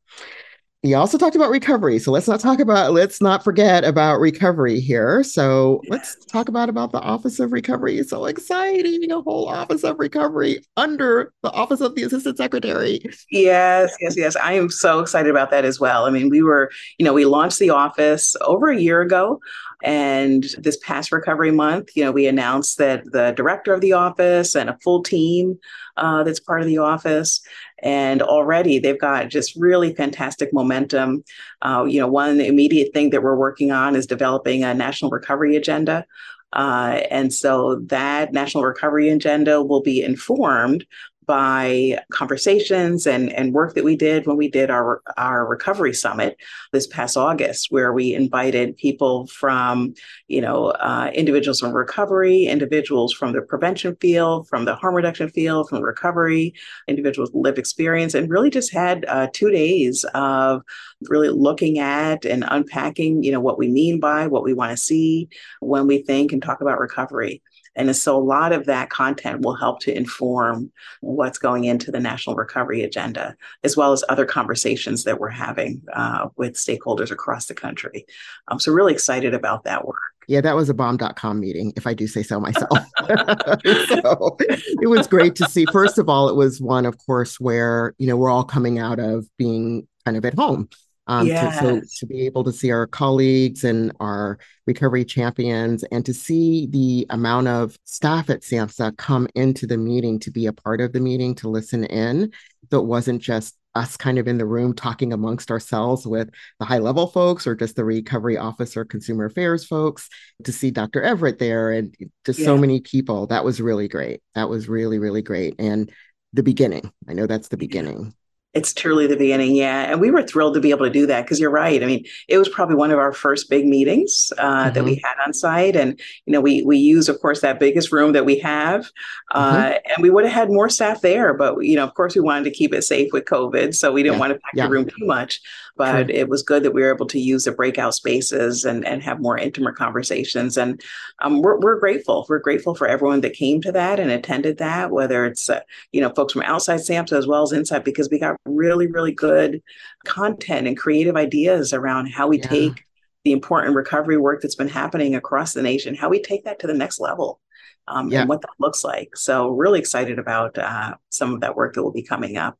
you 0.83 0.95
also 0.95 1.15
talked 1.17 1.35
about 1.35 1.51
recovery 1.51 1.99
so 1.99 2.11
let's 2.11 2.27
not 2.27 2.39
talk 2.39 2.59
about 2.59 2.91
let's 2.93 3.21
not 3.21 3.43
forget 3.43 3.83
about 3.83 4.19
recovery 4.19 4.79
here. 4.79 5.23
So 5.23 5.81
yes. 5.83 5.91
let's 5.91 6.25
talk 6.25 6.49
about 6.49 6.69
about 6.69 6.91
the 6.91 6.99
office 6.99 7.39
of 7.39 7.51
recovery. 7.51 7.99
It's 7.99 8.09
so 8.09 8.25
exciting 8.25 9.11
a 9.11 9.21
whole 9.21 9.47
office 9.47 9.83
of 9.83 9.99
recovery 9.99 10.63
under 10.77 11.33
the 11.43 11.51
office 11.51 11.81
of 11.81 11.93
the 11.95 12.03
assistant 12.03 12.37
secretary. 12.37 13.01
Yes 13.29 13.95
yes 13.99 14.17
yes. 14.17 14.35
I 14.35 14.53
am 14.53 14.69
so 14.69 14.99
excited 14.99 15.29
about 15.29 15.51
that 15.51 15.65
as 15.65 15.79
well. 15.79 16.05
I 16.05 16.09
mean 16.09 16.29
we 16.29 16.41
were 16.41 16.71
you 16.97 17.05
know 17.05 17.13
we 17.13 17.25
launched 17.25 17.59
the 17.59 17.69
office 17.69 18.35
over 18.41 18.69
a 18.69 18.79
year 18.79 19.01
ago 19.01 19.39
and 19.83 20.43
this 20.59 20.77
past 20.77 21.11
recovery 21.11 21.51
month, 21.51 21.95
you 21.95 22.03
know, 22.03 22.11
we 22.11 22.27
announced 22.27 22.77
that 22.77 23.03
the 23.11 23.33
director 23.35 23.73
of 23.73 23.81
the 23.81 23.93
office 23.93 24.55
and 24.55 24.69
a 24.69 24.77
full 24.83 25.01
team 25.01 25.57
uh, 25.97 26.23
that's 26.23 26.39
part 26.39 26.61
of 26.61 26.67
the 26.67 26.77
office. 26.77 27.41
And 27.83 28.21
already 28.21 28.79
they've 28.79 28.99
got 28.99 29.29
just 29.29 29.55
really 29.55 29.93
fantastic 29.93 30.53
momentum. 30.53 31.23
Uh, 31.61 31.85
you 31.87 31.99
know, 31.99 32.07
one 32.07 32.39
immediate 32.39 32.93
thing 32.93 33.09
that 33.11 33.23
we're 33.23 33.35
working 33.35 33.71
on 33.71 33.95
is 33.95 34.05
developing 34.05 34.63
a 34.63 34.73
national 34.73 35.11
recovery 35.11 35.55
agenda. 35.55 36.05
Uh, 36.53 37.01
and 37.09 37.33
so 37.33 37.75
that 37.85 38.33
national 38.33 38.63
recovery 38.65 39.09
agenda 39.09 39.63
will 39.63 39.81
be 39.81 40.03
informed 40.03 40.85
by 41.25 41.99
conversations 42.11 43.05
and, 43.05 43.31
and 43.33 43.53
work 43.53 43.75
that 43.75 43.83
we 43.83 43.95
did 43.95 44.25
when 44.25 44.37
we 44.37 44.49
did 44.49 44.69
our, 44.69 45.01
our 45.17 45.45
recovery 45.45 45.93
summit 45.93 46.35
this 46.71 46.87
past 46.87 47.15
August, 47.15 47.67
where 47.69 47.93
we 47.93 48.13
invited 48.13 48.77
people 48.77 49.27
from, 49.27 49.93
you 50.27 50.41
know, 50.41 50.67
uh, 50.67 51.11
individuals 51.13 51.59
from 51.59 51.73
recovery, 51.73 52.45
individuals 52.45 53.13
from 53.13 53.33
the 53.33 53.41
prevention 53.41 53.95
field, 54.01 54.47
from 54.47 54.65
the 54.65 54.75
harm 54.75 54.95
reduction 54.95 55.29
field, 55.29 55.69
from 55.69 55.81
recovery, 55.81 56.53
individuals 56.87 57.31
with 57.31 57.43
lived 57.43 57.59
experience, 57.59 58.13
and 58.13 58.29
really 58.29 58.49
just 58.49 58.73
had 58.73 59.05
uh, 59.07 59.27
two 59.31 59.51
days 59.51 60.03
of 60.13 60.63
really 61.09 61.29
looking 61.29 61.79
at 61.79 62.25
and 62.25 62.43
unpacking, 62.47 63.23
you 63.23 63.31
know, 63.31 63.39
what 63.39 63.57
we 63.57 63.67
mean 63.67 63.99
by 63.99 64.27
what 64.27 64.43
we 64.43 64.53
want 64.53 64.71
to 64.71 64.77
see 64.77 65.29
when 65.59 65.87
we 65.87 65.99
think 66.01 66.31
and 66.31 66.41
talk 66.41 66.61
about 66.61 66.79
recovery. 66.79 67.41
And 67.75 67.95
so 67.95 68.17
a 68.17 68.19
lot 68.19 68.51
of 68.51 68.65
that 68.65 68.89
content 68.89 69.41
will 69.41 69.55
help 69.55 69.79
to 69.81 69.95
inform 69.95 70.71
what's 70.99 71.37
going 71.37 71.63
into 71.65 71.91
the 71.91 71.99
National 71.99 72.35
Recovery 72.35 72.81
Agenda, 72.83 73.35
as 73.63 73.77
well 73.77 73.93
as 73.93 74.03
other 74.09 74.25
conversations 74.25 75.03
that 75.05 75.19
we're 75.19 75.29
having 75.29 75.81
uh, 75.93 76.27
with 76.35 76.53
stakeholders 76.53 77.11
across 77.11 77.45
the 77.45 77.53
country. 77.53 78.05
Um, 78.47 78.59
so, 78.59 78.71
really 78.71 78.93
excited 78.93 79.33
about 79.33 79.63
that 79.63 79.85
work. 79.85 79.97
Yeah, 80.27 80.41
that 80.41 80.55
was 80.55 80.69
a 80.69 80.73
bomb.com 80.73 81.39
meeting, 81.39 81.73
if 81.75 81.87
I 81.87 81.93
do 81.93 82.07
say 82.07 82.23
so 82.23 82.39
myself. 82.39 82.77
so 83.07 84.37
it 84.39 84.87
was 84.87 85.07
great 85.07 85.35
to 85.35 85.49
see. 85.49 85.65
First 85.65 85.97
of 85.97 86.09
all, 86.09 86.29
it 86.29 86.35
was 86.35 86.61
one, 86.61 86.85
of 86.85 86.97
course, 86.99 87.39
where, 87.39 87.95
you 87.97 88.07
know, 88.07 88.15
we're 88.15 88.29
all 88.29 88.43
coming 88.43 88.79
out 88.79 88.99
of 88.99 89.27
being 89.37 89.87
kind 90.05 90.17
of 90.17 90.25
at 90.25 90.35
home 90.35 90.69
um, 91.11 91.27
yes. 91.27 91.59
to, 91.59 91.65
so 91.65 91.81
to 91.99 92.05
be 92.05 92.25
able 92.25 92.45
to 92.45 92.53
see 92.53 92.71
our 92.71 92.87
colleagues 92.87 93.65
and 93.65 93.91
our 93.99 94.39
recovery 94.65 95.03
champions 95.03 95.83
and 95.91 96.05
to 96.05 96.13
see 96.13 96.67
the 96.67 97.05
amount 97.09 97.49
of 97.49 97.77
staff 97.83 98.29
at 98.29 98.43
SAMHSA 98.43 98.95
come 98.95 99.27
into 99.35 99.67
the 99.67 99.77
meeting 99.77 100.19
to 100.19 100.31
be 100.31 100.45
a 100.45 100.53
part 100.53 100.79
of 100.79 100.93
the 100.93 101.01
meeting, 101.01 101.35
to 101.35 101.49
listen 101.49 101.83
in. 101.83 102.31
So 102.71 102.79
it 102.79 102.85
wasn't 102.85 103.21
just 103.21 103.57
us 103.75 103.97
kind 103.97 104.19
of 104.19 104.27
in 104.29 104.37
the 104.37 104.45
room 104.45 104.73
talking 104.73 105.11
amongst 105.11 105.51
ourselves 105.51 106.07
with 106.07 106.29
the 106.59 106.65
high 106.65 106.77
level 106.77 107.07
folks 107.07 107.45
or 107.45 107.55
just 107.55 107.75
the 107.75 107.83
recovery 107.83 108.37
officer 108.37 108.85
consumer 108.85 109.25
affairs 109.25 109.65
folks 109.65 110.09
to 110.43 110.51
see 110.51 110.71
dr 110.71 111.01
everett 111.01 111.39
there 111.39 111.71
and 111.71 111.95
just 112.25 112.39
yeah. 112.39 112.45
so 112.47 112.57
many 112.57 112.81
people 112.81 113.27
that 113.27 113.45
was 113.45 113.61
really 113.61 113.87
great 113.87 114.21
that 114.35 114.49
was 114.49 114.67
really 114.67 114.99
really 114.99 115.21
great 115.21 115.55
and 115.57 115.89
the 116.33 116.43
beginning 116.43 116.91
i 117.07 117.13
know 117.13 117.25
that's 117.25 117.47
the 117.47 117.55
beginning 117.55 118.13
it's 118.53 118.73
truly 118.73 119.07
the 119.07 119.15
beginning, 119.15 119.55
yeah. 119.55 119.91
And 119.91 120.01
we 120.01 120.11
were 120.11 120.23
thrilled 120.23 120.55
to 120.55 120.59
be 120.59 120.71
able 120.71 120.85
to 120.85 120.91
do 120.91 121.05
that 121.05 121.23
because 121.23 121.39
you're 121.39 121.51
right. 121.51 121.81
I 121.81 121.85
mean, 121.85 122.05
it 122.27 122.37
was 122.37 122.49
probably 122.49 122.75
one 122.75 122.91
of 122.91 122.99
our 122.99 123.13
first 123.13 123.49
big 123.49 123.65
meetings 123.65 124.33
uh, 124.37 124.65
mm-hmm. 124.65 124.73
that 124.73 124.83
we 124.83 124.95
mm-hmm. 124.97 125.05
had 125.05 125.25
on 125.25 125.33
site, 125.33 125.75
and 125.75 125.97
you 126.25 126.33
know, 126.33 126.41
we 126.41 126.61
we 126.63 126.77
use, 126.77 127.07
of 127.07 127.19
course, 127.21 127.41
that 127.41 127.59
biggest 127.59 127.91
room 127.91 128.11
that 128.11 128.25
we 128.25 128.37
have, 128.39 128.91
uh, 129.31 129.55
mm-hmm. 129.55 129.77
and 129.85 130.03
we 130.03 130.09
would 130.09 130.25
have 130.25 130.33
had 130.33 130.49
more 130.49 130.69
staff 130.69 131.01
there, 131.01 131.33
but 131.33 131.63
you 131.63 131.75
know, 131.75 131.83
of 131.83 131.93
course, 131.93 132.13
we 132.13 132.21
wanted 132.21 132.43
to 132.43 132.51
keep 132.51 132.73
it 132.73 132.81
safe 132.83 133.09
with 133.13 133.25
COVID, 133.25 133.73
so 133.73 133.91
we 133.91 134.03
didn't 134.03 134.15
yeah. 134.15 134.19
want 134.19 134.33
to 134.33 134.39
pack 134.39 134.51
yeah. 134.53 134.65
the 134.65 134.71
room 134.71 134.85
too 134.85 135.05
much 135.05 135.39
but 135.77 136.09
it 136.09 136.29
was 136.29 136.43
good 136.43 136.63
that 136.63 136.73
we 136.73 136.81
were 136.81 136.93
able 136.93 137.07
to 137.07 137.19
use 137.19 137.45
the 137.45 137.51
breakout 137.51 137.93
spaces 137.93 138.65
and, 138.65 138.85
and 138.85 139.01
have 139.01 139.19
more 139.19 139.37
intimate 139.37 139.75
conversations. 139.75 140.57
And 140.57 140.81
um, 141.19 141.41
we're, 141.41 141.59
we're 141.59 141.79
grateful. 141.79 142.25
We're 142.29 142.39
grateful 142.39 142.75
for 142.75 142.87
everyone 142.87 143.21
that 143.21 143.33
came 143.33 143.61
to 143.61 143.71
that 143.71 143.99
and 143.99 144.11
attended 144.11 144.57
that, 144.57 144.91
whether 144.91 145.25
it's, 145.25 145.49
uh, 145.49 145.61
you 145.91 146.01
know, 146.01 146.09
folks 146.09 146.33
from 146.33 146.43
outside 146.43 146.79
SAMHSA 146.79 147.17
as 147.17 147.27
well 147.27 147.43
as 147.43 147.51
inside, 147.51 147.83
because 147.83 148.09
we 148.09 148.19
got 148.19 148.37
really, 148.45 148.87
really 148.87 149.13
good 149.13 149.61
content 150.05 150.67
and 150.67 150.77
creative 150.77 151.15
ideas 151.15 151.73
around 151.73 152.07
how 152.07 152.27
we 152.27 152.39
yeah. 152.39 152.47
take 152.47 152.85
the 153.23 153.31
important 153.31 153.75
recovery 153.75 154.17
work 154.17 154.41
that's 154.41 154.55
been 154.55 154.67
happening 154.67 155.15
across 155.15 155.53
the 155.53 155.61
nation, 155.61 155.95
how 155.95 156.09
we 156.09 156.21
take 156.21 156.45
that 156.45 156.59
to 156.59 156.67
the 156.67 156.73
next 156.73 156.99
level. 156.99 157.39
Um, 157.87 158.11
yeah. 158.11 158.21
and 158.21 158.29
what 158.29 158.41
that 158.41 158.51
looks 158.59 158.83
like. 158.83 159.17
So, 159.17 159.49
really 159.49 159.79
excited 159.79 160.19
about 160.19 160.55
uh, 160.55 160.95
some 161.09 161.33
of 161.33 161.41
that 161.41 161.55
work 161.55 161.73
that 161.73 161.81
will 161.81 161.91
be 161.91 162.03
coming 162.03 162.37
up. 162.37 162.57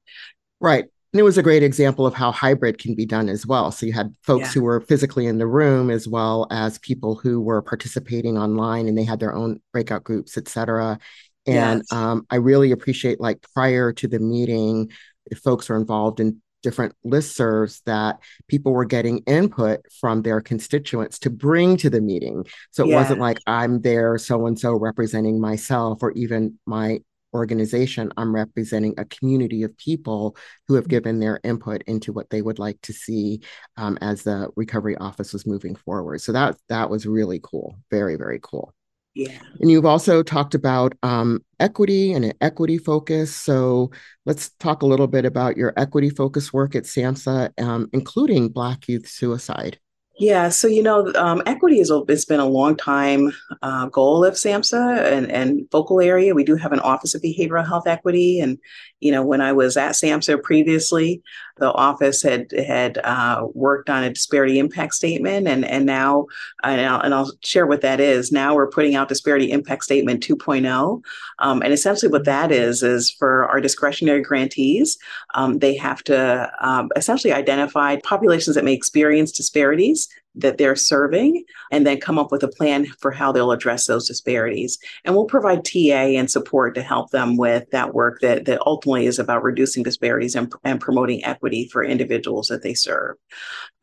Right. 0.60 0.86
And 1.13 1.19
it 1.19 1.24
was 1.24 1.38
a 1.38 1.43
great 1.43 1.62
example 1.62 2.06
of 2.06 2.13
how 2.13 2.32
hybrid 2.32 2.78
can 2.78 2.95
be 2.95 3.06
done 3.06 3.28
as 3.28 3.45
well. 3.45 3.71
So 3.71 3.86
you 3.86 3.91
had 3.91 4.15
folks 4.24 4.47
yeah. 4.47 4.52
who 4.54 4.63
were 4.63 4.80
physically 4.80 5.28
in 5.28 5.39
the 5.39 5.47
room 5.47 5.89
as 5.89 6.08
well 6.08 6.47
as 6.52 6.80
people 6.80 7.15
who 7.15 7.41
were 7.41 7.62
participating 7.62 8.38
online 8.38 8.88
and 8.88 8.97
they 8.97 9.04
had 9.04 9.19
their 9.19 9.36
own 9.36 9.60
breakout 9.74 10.06
groups, 10.06 10.38
et 10.38 10.47
cetera. 10.47 10.97
And 11.45 11.82
yes. 11.82 11.91
um, 11.91 12.26
I 12.30 12.38
really 12.38 12.71
appreciate 12.71 13.19
like 13.19 13.45
prior 13.54 13.91
to 13.91 14.08
the 14.08 14.19
meeting, 14.19 14.89
if 15.26 15.39
folks 15.39 15.67
were 15.67 15.76
involved 15.76 16.21
in 16.21 16.41
different 16.63 16.93
listservs 17.06 17.82
that 17.86 18.19
people 18.47 18.71
were 18.71 18.86
getting 18.86 19.17
input 19.19 19.82
from 20.00 20.21
their 20.21 20.39
constituents 20.39 21.19
to 21.19 21.30
bring 21.30 21.76
to 21.76 21.89
the 21.89 22.00
meeting. 22.00 22.45
So 22.69 22.88
it 22.88 22.93
wasn't 22.93 23.19
like 23.19 23.39
I'm 23.47 23.82
there 23.82 24.17
so 24.17 24.45
and 24.45 24.58
so 24.58 24.76
representing 24.76 25.41
myself 25.41 26.04
or 26.04 26.12
even 26.12 26.60
my 26.65 27.00
organization, 27.34 28.12
I'm 28.17 28.34
representing 28.34 28.94
a 28.98 29.06
community 29.06 29.63
of 29.63 29.78
people 29.78 30.36
who 30.67 30.76
have 30.76 30.88
given 30.88 31.20
their 31.20 31.39
input 31.44 31.84
into 31.88 32.13
what 32.13 32.30
they 32.30 32.41
would 32.41 32.60
like 32.60 32.80
to 32.82 32.94
see 32.94 33.41
um, 33.78 33.98
as 34.02 34.24
the 34.24 34.50
recovery 34.56 34.98
office 34.98 35.34
was 35.34 35.48
moving 35.48 35.76
forward. 35.76 36.22
So 36.22 36.32
that 36.32 36.58
that 36.70 36.89
was 36.89 37.06
really 37.06 37.39
cool, 37.41 37.78
very 37.89 38.15
very 38.15 38.39
cool. 38.41 38.74
Yeah. 39.13 39.38
And 39.60 39.70
you've 39.70 39.86
also 39.86 40.24
talked 40.24 40.56
about 40.56 40.94
um, 41.04 41.44
equity 41.60 42.13
and 42.13 42.24
an 42.24 42.34
equity 42.39 42.78
focus. 42.78 43.36
So 43.36 43.91
let's 44.26 44.52
talk 44.52 44.84
a 44.84 44.86
little 44.86 45.08
bit 45.08 45.26
about 45.26 45.58
your 45.58 45.74
equity 45.76 46.10
focus 46.10 46.54
work 46.54 46.76
at 46.76 46.84
SAMHSA, 46.84 47.60
um, 47.62 47.89
including 47.91 48.50
Black 48.50 48.88
youth 48.88 49.08
suicide. 49.10 49.80
Yeah, 50.21 50.49
so 50.49 50.67
you 50.67 50.84
know, 50.84 51.12
um, 51.15 51.41
equity 51.47 51.79
is 51.79 51.91
it's 52.07 52.25
been 52.25 52.39
a 52.39 52.45
long 52.45 52.77
time 52.77 53.31
uh, 53.63 53.88
goal 53.88 54.23
of 54.23 54.36
SAMHSA 54.36 55.12
and, 55.12 55.31
and 55.31 55.67
focal 55.71 55.99
area. 55.99 56.36
We 56.36 56.43
do 56.43 56.55
have 56.57 56.71
an 56.71 56.79
Office 56.79 57.15
of 57.15 57.23
Behavioral 57.23 57.67
Health 57.67 57.88
Equity, 57.88 58.39
and 58.39 58.60
you 58.99 59.12
know, 59.12 59.25
when 59.25 59.41
I 59.41 59.51
was 59.51 59.77
at 59.77 59.93
SAMHSA 59.93 60.43
previously, 60.43 61.23
the 61.62 61.71
office 61.71 62.24
had 62.24 62.52
had 62.52 62.97
uh, 63.04 63.47
worked 63.54 63.89
on 63.89 64.04
a 64.04 64.10
disparity 64.10 64.58
impact 64.58 64.95
statement, 64.95 65.47
and 65.47 65.63
and 65.63 65.86
now, 65.86 66.26
and 66.63 66.82
I'll, 66.82 67.00
and 67.00 67.13
I'll, 67.13 67.32
share 67.43 67.67
what 67.67 67.82
that 67.82 68.00
is. 68.00 68.32
Now 68.32 68.56
we're 68.56 68.69
putting 68.69 68.95
out 68.95 69.08
disparity 69.08 69.52
impact 69.52 69.84
statement 69.84 70.26
2.0, 70.28 71.02
um, 71.39 71.62
and 71.62 71.71
essentially 71.71 72.12
what 72.12 72.26
that 72.26 72.52
is 72.52 72.82
is 72.82 73.12
for 73.12 73.47
our 73.47 73.62
discretionary 73.62 74.24
grantees, 74.24 74.97
um, 75.36 75.60
they 75.60 75.78
have 75.78 76.04
to 76.06 76.52
um, 76.60 76.89
essentially 76.95 77.32
identify 77.32 77.95
populations 77.97 78.56
that 78.56 78.65
may 78.65 78.74
experience 78.74 79.32
disparities 79.32 80.10
that 80.36 80.58
they're 80.58 80.76
serving 80.76 81.44
and 81.72 81.86
then 81.86 82.00
come 82.00 82.17
up 82.17 82.32
with 82.32 82.44
a 82.44 82.48
plan 82.48 82.86
for 83.00 83.12
how 83.12 83.32
they'll 83.32 83.52
address 83.52 83.86
those 83.86 84.08
disparities. 84.08 84.78
And 85.04 85.15
we'll 85.15 85.26
provide 85.26 85.65
TA 85.65 86.17
and 86.17 86.30
support 86.30 86.76
to 86.76 86.82
help 86.82 87.12
them 87.12 87.38
with 87.38 87.70
that 87.72 87.94
work 87.94 88.22
that, 88.22 88.46
that 88.46 88.62
ultimately 88.65 89.06
is 89.06 89.20
about 89.20 89.44
reducing 89.44 89.84
disparities 89.84 90.36
and, 90.36 90.52
and 90.63 90.80
promoting 90.80 91.24
equity 91.26 91.67
for 91.72 91.84
individuals 91.84 92.48
that 92.48 92.63
they 92.63 92.74
serve. 92.74 93.17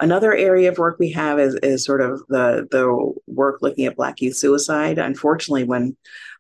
Another 0.01 0.35
area 0.35 0.71
of 0.71 0.79
work 0.79 0.99
we 0.99 1.11
have 1.13 1.39
is, 1.39 1.55
is 1.57 1.85
sort 1.85 2.01
of 2.01 2.23
the, 2.29 2.67
the 2.71 3.13
work 3.27 3.61
looking 3.61 3.85
at 3.85 3.97
Black 3.97 4.21
youth 4.21 4.37
suicide. 4.37 4.99
Unfortunately, 4.99 5.65
when 5.65 5.97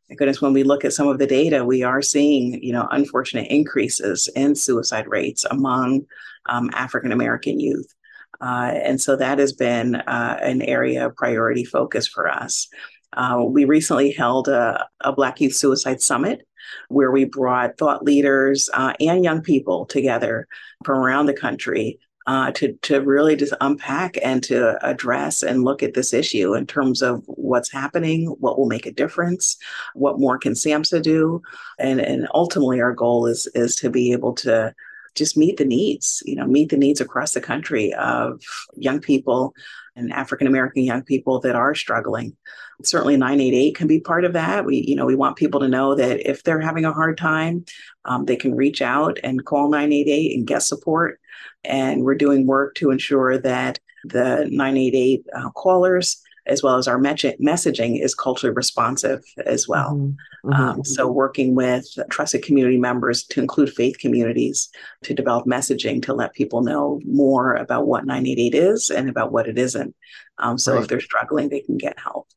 my 0.09 0.17
goodness, 0.17 0.41
when 0.41 0.55
we 0.55 0.63
look 0.63 0.87
at 0.87 0.95
some 0.95 1.07
of 1.07 1.19
the 1.19 1.27
data, 1.27 1.67
we 1.67 1.83
are 1.83 2.01
seeing, 2.01 2.63
you 2.63 2.73
know, 2.73 2.89
unfortunate 2.91 3.49
increases 3.51 4.27
in 4.35 4.55
suicide 4.55 5.07
rates 5.07 5.45
among 5.51 6.07
um, 6.47 6.71
African 6.73 7.13
American 7.13 7.61
youth. 7.61 7.95
Uh, 8.41 8.73
and 8.75 9.01
so 9.01 9.17
that 9.17 9.39
has 9.39 9.53
been 9.53 9.97
uh, 9.97 10.39
an 10.43 10.63
area 10.63 11.07
of 11.07 11.17
priority 11.17 11.65
focus 11.65 12.07
for 12.07 12.29
us. 12.29 12.69
Uh, 13.15 13.43
we 13.47 13.65
recently 13.65 14.13
held 14.13 14.49
a, 14.49 14.87
a, 15.01 15.13
Black 15.13 15.41
Youth 15.41 15.55
Suicide 15.55 16.01
Summit 16.01 16.47
where 16.89 17.11
we 17.11 17.25
brought 17.25 17.79
thought 17.79 18.05
leaders 18.05 18.69
uh, 18.75 18.93
and 19.01 19.25
young 19.25 19.41
people 19.41 19.87
together 19.87 20.47
from 20.85 20.99
around 20.99 21.27
the 21.27 21.35
country 21.35 21.99
uh, 22.29 22.53
to, 22.53 22.75
to 22.83 23.01
really 23.01 23.35
just 23.35 23.55
unpack 23.63 24.19
and 24.23 24.43
to 24.43 24.79
address 24.87 25.43
and 25.43 25.65
look 25.65 25.83
at 25.83 25.95
this 25.95 26.13
issue 26.13 26.55
in 26.55 26.67
terms 26.67 27.01
of 27.01 27.23
what's 27.25 27.73
happening, 27.73 28.27
what 28.39 28.59
will 28.59 28.67
make 28.69 28.85
a 28.85 28.93
difference, 28.93 29.57
what 29.95 30.21
more 30.21 30.37
can 30.37 30.53
SAMHSA 30.53 31.03
do. 31.03 31.41
And, 31.79 32.01
and 32.01 32.29
ultimately, 32.35 32.83
our 32.83 32.93
goal 32.93 33.27
is, 33.27 33.49
is 33.55 33.75
to 33.77 33.89
be 33.89 34.13
able 34.13 34.35
to 34.35 34.75
just 35.15 35.37
meet 35.37 35.57
the 35.57 35.65
needs, 35.65 36.23
you 36.25 36.37
know, 36.37 36.47
meet 36.47 36.71
the 36.71 36.77
needs 36.77 37.01
across 37.01 37.33
the 37.33 37.41
country 37.41 37.93
of 37.95 38.41
young 38.77 39.01
people 39.01 39.55
and 39.97 40.13
African 40.13 40.47
American 40.47 40.85
young 40.85 41.03
people 41.03 41.41
that 41.41 41.57
are 41.57 41.75
struggling. 41.75 42.37
Certainly 42.85 43.17
988 43.17 43.75
can 43.75 43.89
be 43.89 44.01
part 44.01 44.25
of 44.25 44.35
that. 44.35 44.65
We, 44.65 44.85
you 44.87 44.95
know, 44.95 45.07
we 45.07 45.17
want 45.17 45.37
people 45.37 45.61
to 45.61 45.69
know 45.69 45.97
that 45.97 46.29
if 46.29 46.45
they're 46.45 46.61
having 46.61 46.85
a 46.85 46.93
hard 46.93 47.19
time, 47.19 47.65
um, 48.05 48.25
they 48.25 48.37
can 48.37 48.55
reach 48.55 48.81
out 48.81 49.19
and 49.25 49.45
call 49.45 49.69
988 49.69 50.37
and 50.37 50.47
get 50.47 50.63
support. 50.63 51.21
And 51.65 52.05
we're 52.05 52.15
doing 52.15 52.47
work 52.47 52.77
to 52.77 52.91
ensure 52.91 53.39
that 53.39 53.81
the 54.05 54.47
988 54.51 55.27
uh, 55.35 55.51
callers 55.51 56.23
as 56.49 56.63
well 56.63 56.77
as 56.77 56.89
our 56.89 56.99
messaging 56.99 58.03
is 58.03 58.15
culturally 58.15 58.55
responsive 58.55 59.25
as 59.45 59.69
well. 59.69 59.95
Mm-hmm. 59.95 60.53
Um, 60.53 60.73
mm-hmm. 60.73 60.83
so, 60.85 61.11
working 61.11 61.55
with 61.55 61.87
trusted 62.11 62.43
community 62.43 62.79
members 62.79 63.25
to 63.25 63.41
include 63.41 63.73
faith 63.73 63.99
communities 63.99 64.71
to 65.03 65.15
develop 65.15 65.47
messaging 65.47 66.03
to 66.05 66.15
let 66.15 66.35
people 66.35 66.63
know 66.63 67.01
more 67.05 67.55
about 67.55 67.87
what 67.87 68.07
988 68.07 68.55
is 68.55 68.91
and 68.91 69.09
about 69.09 69.33
what 69.33 69.49
it 69.49 69.59
isn't. 69.59 69.95
Um, 70.39 70.59
so, 70.59 70.75
right. 70.75 70.83
if 70.83 70.89
they're 70.89 71.01
struggling, 71.01 71.49
they 71.49 71.61
can 71.61 71.77
get 71.77 71.99
help. 71.99 72.29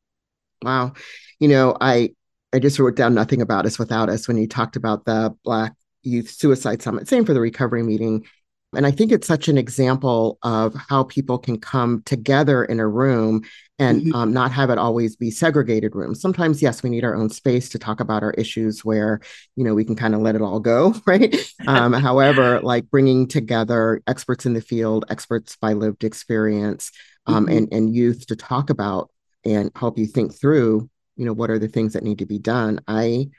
Wow. 0.61 0.93
You 1.39 1.47
know, 1.47 1.75
I 1.79 2.11
I 2.53 2.59
just 2.59 2.79
wrote 2.79 2.95
down 2.95 3.13
nothing 3.13 3.41
about 3.41 3.65
us 3.65 3.79
without 3.79 4.09
us 4.09 4.27
when 4.27 4.37
you 4.37 4.47
talked 4.47 4.75
about 4.75 5.05
the 5.05 5.35
Black 5.43 5.73
Youth 6.03 6.29
Suicide 6.29 6.81
Summit. 6.81 7.07
Same 7.07 7.25
for 7.25 7.33
the 7.33 7.39
recovery 7.39 7.83
meeting. 7.83 8.25
And 8.73 8.85
I 8.85 8.91
think 8.91 9.11
it's 9.11 9.27
such 9.27 9.47
an 9.47 9.57
example 9.57 10.37
of 10.43 10.73
how 10.75 11.03
people 11.03 11.37
can 11.37 11.59
come 11.59 12.03
together 12.05 12.63
in 12.63 12.79
a 12.79 12.87
room 12.87 13.43
and 13.79 14.01
mm-hmm. 14.01 14.15
um, 14.15 14.31
not 14.31 14.51
have 14.51 14.69
it 14.69 14.77
always 14.77 15.15
be 15.15 15.31
segregated 15.31 15.95
rooms. 15.95 16.21
Sometimes, 16.21 16.61
yes, 16.61 16.83
we 16.83 16.89
need 16.89 17.03
our 17.03 17.15
own 17.15 17.29
space 17.29 17.67
to 17.69 17.79
talk 17.79 17.99
about 17.99 18.23
our 18.23 18.31
issues 18.31 18.85
where, 18.85 19.19
you 19.55 19.63
know, 19.63 19.73
we 19.73 19.83
can 19.83 19.95
kind 19.95 20.15
of 20.15 20.21
let 20.21 20.35
it 20.35 20.41
all 20.41 20.59
go, 20.59 20.95
right? 21.05 21.35
Um, 21.67 21.93
however, 21.93 22.61
like 22.61 22.89
bringing 22.89 23.27
together 23.27 24.01
experts 24.07 24.45
in 24.45 24.53
the 24.53 24.61
field, 24.61 25.05
experts 25.09 25.57
by 25.57 25.73
lived 25.73 26.03
experience, 26.03 26.91
um, 27.25 27.47
mm-hmm. 27.47 27.57
and, 27.57 27.73
and 27.73 27.95
youth 27.95 28.27
to 28.27 28.35
talk 28.35 28.69
about 28.69 29.09
and 29.43 29.71
help 29.75 29.97
you 29.97 30.05
think 30.05 30.33
through, 30.39 30.89
you 31.17 31.25
know, 31.25 31.33
what 31.33 31.49
are 31.49 31.59
the 31.59 31.67
things 31.67 31.93
that 31.93 32.03
need 32.03 32.19
to 32.19 32.25
be 32.25 32.39
done. 32.39 32.79
I 32.87 33.31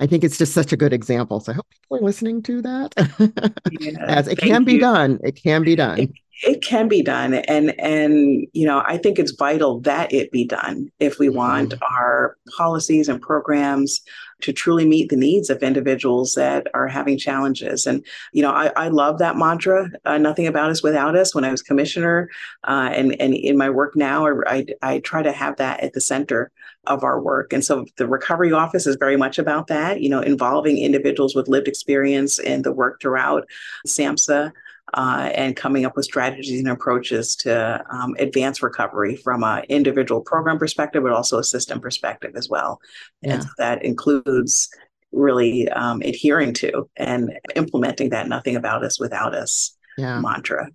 I 0.00 0.06
think 0.06 0.24
it's 0.24 0.38
just 0.38 0.54
such 0.54 0.72
a 0.72 0.76
good 0.76 0.92
example. 0.94 1.40
So 1.40 1.52
I 1.52 1.54
hope 1.56 1.66
people 1.68 1.98
are 1.98 2.00
listening 2.00 2.42
to 2.44 2.62
that. 2.62 2.94
yeah, 3.70 4.04
As 4.06 4.28
it 4.28 4.38
can 4.38 4.64
be 4.64 4.78
done. 4.78 5.20
It 5.22 5.36
can 5.36 5.62
be 5.62 5.76
done. 5.76 5.98
It, 5.98 6.10
it, 6.42 6.62
can 6.62 6.88
be 6.88 7.02
done. 7.02 7.34
And 7.34 7.78
and 7.78 8.46
you 8.54 8.66
know, 8.66 8.82
I 8.86 8.96
think 8.96 9.18
it's 9.18 9.32
vital 9.32 9.80
that 9.80 10.12
it 10.12 10.32
be 10.32 10.46
done 10.46 10.90
if 10.98 11.18
we 11.18 11.28
want 11.28 11.72
mm-hmm. 11.72 11.94
our 11.94 12.38
policies 12.56 13.10
and 13.10 13.20
programs 13.20 14.00
to 14.42 14.52
truly 14.52 14.86
meet 14.86 15.08
the 15.08 15.16
needs 15.16 15.50
of 15.50 15.62
individuals 15.62 16.34
that 16.34 16.66
are 16.74 16.88
having 16.88 17.18
challenges. 17.18 17.86
And, 17.86 18.04
you 18.32 18.42
know, 18.42 18.50
I, 18.50 18.72
I 18.76 18.88
love 18.88 19.18
that 19.18 19.36
mantra, 19.36 19.90
uh, 20.04 20.18
nothing 20.18 20.46
about 20.46 20.70
us 20.70 20.82
without 20.82 21.16
us. 21.16 21.34
When 21.34 21.44
I 21.44 21.50
was 21.50 21.62
commissioner 21.62 22.28
uh, 22.64 22.90
and, 22.92 23.20
and 23.20 23.34
in 23.34 23.56
my 23.56 23.70
work 23.70 23.96
now, 23.96 24.26
I, 24.46 24.66
I 24.82 25.00
try 25.00 25.22
to 25.22 25.32
have 25.32 25.56
that 25.56 25.80
at 25.80 25.92
the 25.92 26.00
center 26.00 26.50
of 26.86 27.04
our 27.04 27.20
work. 27.20 27.52
And 27.52 27.64
so 27.64 27.84
the 27.96 28.08
recovery 28.08 28.52
office 28.52 28.86
is 28.86 28.96
very 28.96 29.16
much 29.16 29.38
about 29.38 29.66
that, 29.66 30.00
you 30.00 30.08
know, 30.08 30.20
involving 30.20 30.78
individuals 30.78 31.34
with 31.34 31.48
lived 31.48 31.68
experience 31.68 32.38
in 32.38 32.62
the 32.62 32.72
work 32.72 33.00
throughout 33.00 33.46
SAMHSA. 33.86 34.52
Uh, 34.94 35.30
and 35.34 35.54
coming 35.54 35.84
up 35.84 35.94
with 35.94 36.04
strategies 36.04 36.58
and 36.58 36.68
approaches 36.68 37.36
to 37.36 37.80
um, 37.90 38.16
advance 38.18 38.60
recovery 38.62 39.14
from 39.14 39.44
an 39.44 39.62
individual 39.68 40.20
program 40.20 40.58
perspective, 40.58 41.02
but 41.04 41.12
also 41.12 41.38
a 41.38 41.44
system 41.44 41.80
perspective 41.80 42.32
as 42.34 42.48
well. 42.48 42.80
Yeah. 43.22 43.34
And 43.34 43.42
so 43.44 43.48
that 43.58 43.84
includes 43.84 44.68
really 45.12 45.68
um, 45.68 46.02
adhering 46.02 46.54
to 46.54 46.88
and 46.96 47.38
implementing 47.54 48.10
that 48.10 48.28
nothing 48.28 48.56
about 48.56 48.84
us 48.84 48.98
without 48.98 49.34
us 49.34 49.76
yeah. 49.96 50.20
mantra. 50.20 50.68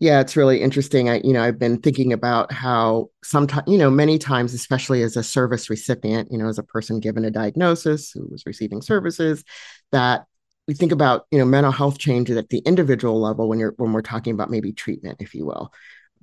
Yeah, 0.00 0.20
it's 0.20 0.36
really 0.36 0.62
interesting. 0.62 1.08
I, 1.08 1.20
you 1.24 1.32
know, 1.32 1.42
I've 1.42 1.58
been 1.58 1.80
thinking 1.80 2.12
about 2.12 2.52
how 2.52 3.10
sometimes, 3.24 3.64
you 3.66 3.78
know, 3.78 3.90
many 3.90 4.16
times, 4.16 4.54
especially 4.54 5.02
as 5.02 5.16
a 5.16 5.24
service 5.24 5.68
recipient, 5.68 6.30
you 6.30 6.38
know, 6.38 6.48
as 6.48 6.58
a 6.58 6.62
person 6.62 7.00
given 7.00 7.24
a 7.24 7.32
diagnosis 7.32 8.12
who 8.12 8.28
was 8.30 8.46
receiving 8.46 8.80
services, 8.80 9.42
that 9.90 10.26
we 10.68 10.74
think 10.74 10.92
about, 10.92 11.26
you 11.30 11.38
know, 11.38 11.46
mental 11.46 11.72
health 11.72 11.98
changes 11.98 12.36
at 12.36 12.50
the 12.50 12.58
individual 12.58 13.18
level 13.20 13.48
when 13.48 13.58
you're 13.58 13.74
when 13.78 13.92
we're 13.92 14.02
talking 14.02 14.34
about 14.34 14.50
maybe 14.50 14.72
treatment, 14.72 15.16
if 15.20 15.34
you 15.34 15.46
will. 15.46 15.72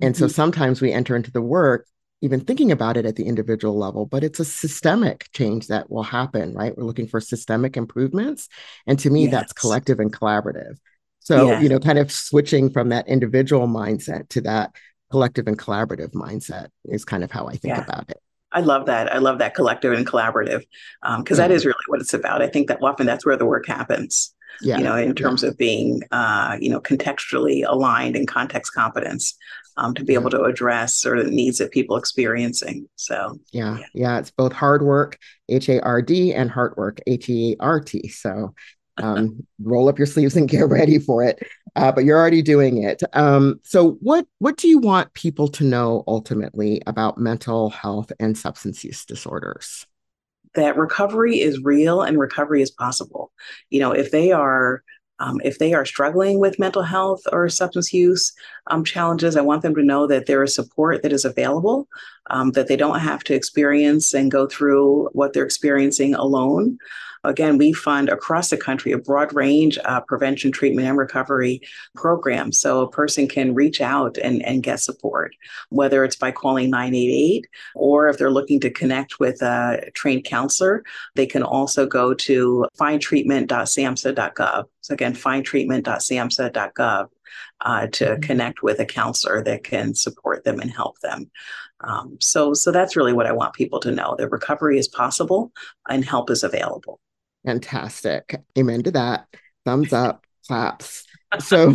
And 0.00 0.14
mm-hmm. 0.14 0.24
so 0.24 0.28
sometimes 0.28 0.80
we 0.80 0.92
enter 0.92 1.16
into 1.16 1.32
the 1.32 1.42
work 1.42 1.86
even 2.22 2.40
thinking 2.40 2.72
about 2.72 2.96
it 2.96 3.04
at 3.04 3.16
the 3.16 3.26
individual 3.26 3.76
level, 3.76 4.06
but 4.06 4.24
it's 4.24 4.40
a 4.40 4.44
systemic 4.44 5.28
change 5.34 5.66
that 5.66 5.90
will 5.90 6.02
happen, 6.02 6.54
right? 6.54 6.76
We're 6.76 6.84
looking 6.84 7.08
for 7.08 7.20
systemic 7.20 7.76
improvements. 7.76 8.48
And 8.86 8.98
to 9.00 9.10
me, 9.10 9.24
yes. 9.24 9.32
that's 9.32 9.52
collective 9.52 10.00
and 10.00 10.10
collaborative. 10.10 10.76
So, 11.20 11.50
yeah. 11.50 11.60
you 11.60 11.68
know, 11.68 11.78
kind 11.78 11.98
of 11.98 12.10
switching 12.10 12.70
from 12.70 12.88
that 12.88 13.06
individual 13.06 13.68
mindset 13.68 14.30
to 14.30 14.40
that 14.42 14.74
collective 15.10 15.46
and 15.46 15.58
collaborative 15.58 16.12
mindset 16.12 16.68
is 16.86 17.04
kind 17.04 17.22
of 17.22 17.30
how 17.30 17.48
I 17.48 17.56
think 17.56 17.76
yeah. 17.76 17.84
about 17.84 18.08
it. 18.08 18.18
I 18.52 18.60
love 18.60 18.86
that. 18.86 19.12
I 19.12 19.18
love 19.18 19.38
that 19.40 19.54
collective 19.54 19.92
and 19.92 20.06
collaborative 20.06 20.64
because 21.18 21.38
um, 21.38 21.42
that 21.42 21.50
is 21.50 21.66
really 21.66 21.76
what 21.88 22.00
it's 22.00 22.14
about. 22.14 22.40
I 22.40 22.48
think 22.48 22.68
that 22.68 22.82
often 22.82 23.04
that's 23.04 23.26
where 23.26 23.36
the 23.36 23.44
work 23.44 23.66
happens. 23.66 24.34
Yeah. 24.62 24.78
You 24.78 24.84
know, 24.84 24.96
in 24.96 25.14
terms 25.14 25.42
of 25.42 25.56
being, 25.58 26.02
uh, 26.12 26.56
you 26.60 26.70
know, 26.70 26.80
contextually 26.80 27.64
aligned 27.66 28.16
and 28.16 28.26
context 28.26 28.72
competence 28.74 29.36
um, 29.76 29.94
to 29.94 30.04
be 30.04 30.14
able 30.14 30.30
to 30.30 30.42
address 30.42 30.94
sort 30.94 31.18
of 31.18 31.26
the 31.26 31.30
needs 31.30 31.58
that 31.58 31.70
people 31.70 31.96
experiencing. 31.96 32.88
So 32.96 33.38
yeah, 33.52 33.78
yeah, 33.78 33.86
yeah 33.94 34.18
it's 34.18 34.30
both 34.30 34.52
hard 34.52 34.82
work, 34.82 35.18
H 35.48 35.68
A 35.68 35.80
R 35.82 36.00
D, 36.00 36.32
and 36.32 36.50
heart 36.50 36.76
work, 36.76 37.00
H 37.06 37.28
E 37.28 37.56
A 37.60 37.62
R 37.62 37.80
T. 37.80 38.08
So 38.08 38.54
um, 38.98 39.46
roll 39.60 39.88
up 39.88 39.98
your 39.98 40.06
sleeves 40.06 40.36
and 40.36 40.48
get 40.48 40.68
ready 40.68 40.98
for 40.98 41.22
it. 41.22 41.38
Uh, 41.74 41.92
but 41.92 42.04
you're 42.04 42.18
already 42.18 42.40
doing 42.40 42.82
it. 42.82 43.02
Um, 43.12 43.60
so, 43.62 43.92
what 44.00 44.26
what 44.38 44.56
do 44.56 44.68
you 44.68 44.78
want 44.78 45.12
people 45.12 45.48
to 45.48 45.64
know 45.64 46.04
ultimately 46.06 46.80
about 46.86 47.18
mental 47.18 47.68
health 47.68 48.10
and 48.18 48.36
substance 48.36 48.82
use 48.82 49.04
disorders? 49.04 49.86
That 50.56 50.76
recovery 50.76 51.40
is 51.40 51.62
real 51.62 52.02
and 52.02 52.18
recovery 52.18 52.62
is 52.62 52.70
possible. 52.70 53.30
You 53.70 53.80
know, 53.80 53.92
if 53.92 54.10
they 54.10 54.32
are 54.32 54.82
um, 55.18 55.40
if 55.44 55.58
they 55.58 55.72
are 55.72 55.86
struggling 55.86 56.38
with 56.40 56.58
mental 56.58 56.82
health 56.82 57.22
or 57.32 57.48
substance 57.48 57.92
use 57.92 58.32
um, 58.66 58.84
challenges, 58.84 59.36
I 59.36 59.40
want 59.40 59.62
them 59.62 59.74
to 59.74 59.82
know 59.82 60.06
that 60.06 60.26
there 60.26 60.42
is 60.42 60.54
support 60.54 61.02
that 61.02 61.12
is 61.12 61.24
available 61.24 61.88
um, 62.30 62.52
that 62.52 62.68
they 62.68 62.76
don't 62.76 63.00
have 63.00 63.24
to 63.24 63.34
experience 63.34 64.12
and 64.12 64.30
go 64.30 64.46
through 64.46 65.08
what 65.12 65.32
they're 65.32 65.44
experiencing 65.44 66.14
alone. 66.14 66.78
Again, 67.26 67.58
we 67.58 67.72
fund 67.72 68.08
across 68.08 68.50
the 68.50 68.56
country 68.56 68.92
a 68.92 68.98
broad 68.98 69.34
range 69.34 69.78
of 69.78 70.06
prevention, 70.06 70.52
treatment, 70.52 70.86
and 70.86 70.96
recovery 70.96 71.60
programs. 71.94 72.60
So 72.60 72.82
a 72.82 72.90
person 72.90 73.26
can 73.26 73.54
reach 73.54 73.80
out 73.80 74.16
and, 74.18 74.44
and 74.44 74.62
get 74.62 74.80
support, 74.80 75.34
whether 75.70 76.04
it's 76.04 76.16
by 76.16 76.30
calling 76.30 76.70
988 76.70 77.48
or 77.74 78.08
if 78.08 78.16
they're 78.16 78.30
looking 78.30 78.60
to 78.60 78.70
connect 78.70 79.18
with 79.18 79.42
a 79.42 79.90
trained 79.94 80.24
counselor, 80.24 80.84
they 81.14 81.26
can 81.26 81.42
also 81.42 81.84
go 81.86 82.14
to 82.14 82.66
findtreatment.samhsa.gov. 82.78 84.64
So 84.80 84.94
again, 84.94 85.14
findtreatment.samhsa.gov 85.14 87.08
uh, 87.60 87.86
to 87.88 88.04
mm-hmm. 88.04 88.20
connect 88.20 88.62
with 88.62 88.78
a 88.78 88.86
counselor 88.86 89.42
that 89.42 89.64
can 89.64 89.94
support 89.94 90.44
them 90.44 90.60
and 90.60 90.70
help 90.70 91.00
them. 91.00 91.30
Um, 91.80 92.16
so, 92.20 92.54
so 92.54 92.70
that's 92.70 92.96
really 92.96 93.12
what 93.12 93.26
I 93.26 93.32
want 93.32 93.54
people 93.54 93.80
to 93.80 93.90
know: 93.90 94.14
that 94.16 94.28
recovery 94.28 94.78
is 94.78 94.88
possible 94.88 95.52
and 95.88 96.04
help 96.04 96.30
is 96.30 96.42
available. 96.42 97.00
Fantastic. 97.46 98.42
Amen 98.58 98.82
to 98.82 98.90
that. 98.90 99.26
Thumbs 99.64 99.92
up, 99.94 100.26
claps. 100.46 101.04
So 101.38 101.72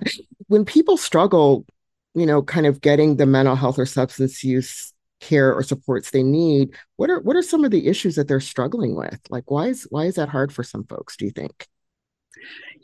when 0.46 0.64
people 0.64 0.96
struggle, 0.96 1.66
you 2.14 2.24
know, 2.24 2.42
kind 2.42 2.66
of 2.66 2.80
getting 2.80 3.16
the 3.16 3.26
mental 3.26 3.56
health 3.56 3.78
or 3.78 3.86
substance 3.86 4.42
use 4.42 4.94
care 5.20 5.52
or 5.52 5.62
supports 5.62 6.10
they 6.10 6.22
need, 6.22 6.70
what 6.96 7.10
are 7.10 7.20
what 7.20 7.36
are 7.36 7.42
some 7.42 7.64
of 7.64 7.70
the 7.70 7.88
issues 7.88 8.14
that 8.14 8.28
they're 8.28 8.40
struggling 8.40 8.94
with? 8.94 9.18
Like 9.28 9.50
why 9.50 9.66
is 9.66 9.86
why 9.90 10.04
is 10.04 10.14
that 10.14 10.28
hard 10.28 10.52
for 10.52 10.62
some 10.62 10.84
folks, 10.84 11.16
do 11.16 11.24
you 11.26 11.32
think? 11.32 11.66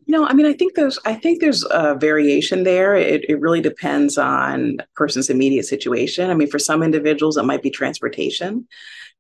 No, 0.07 0.27
I 0.27 0.35
mean, 0.35 0.45
I 0.45 0.53
think 0.53 0.75
there's, 0.75 0.99
I 1.07 1.15
think 1.15 1.41
there's 1.41 1.65
a 1.71 1.95
variation 1.95 2.65
there. 2.65 2.95
It, 2.95 3.25
it 3.29 3.41
really 3.41 3.63
depends 3.63 4.19
on 4.19 4.77
a 4.81 4.87
person's 4.95 5.31
immediate 5.31 5.65
situation. 5.65 6.31
I 6.31 6.35
mean, 6.35 6.49
for 6.49 6.59
some 6.59 6.83
individuals, 6.83 7.39
it 7.39 7.45
might 7.45 7.63
be 7.63 7.71
transportation 7.71 8.69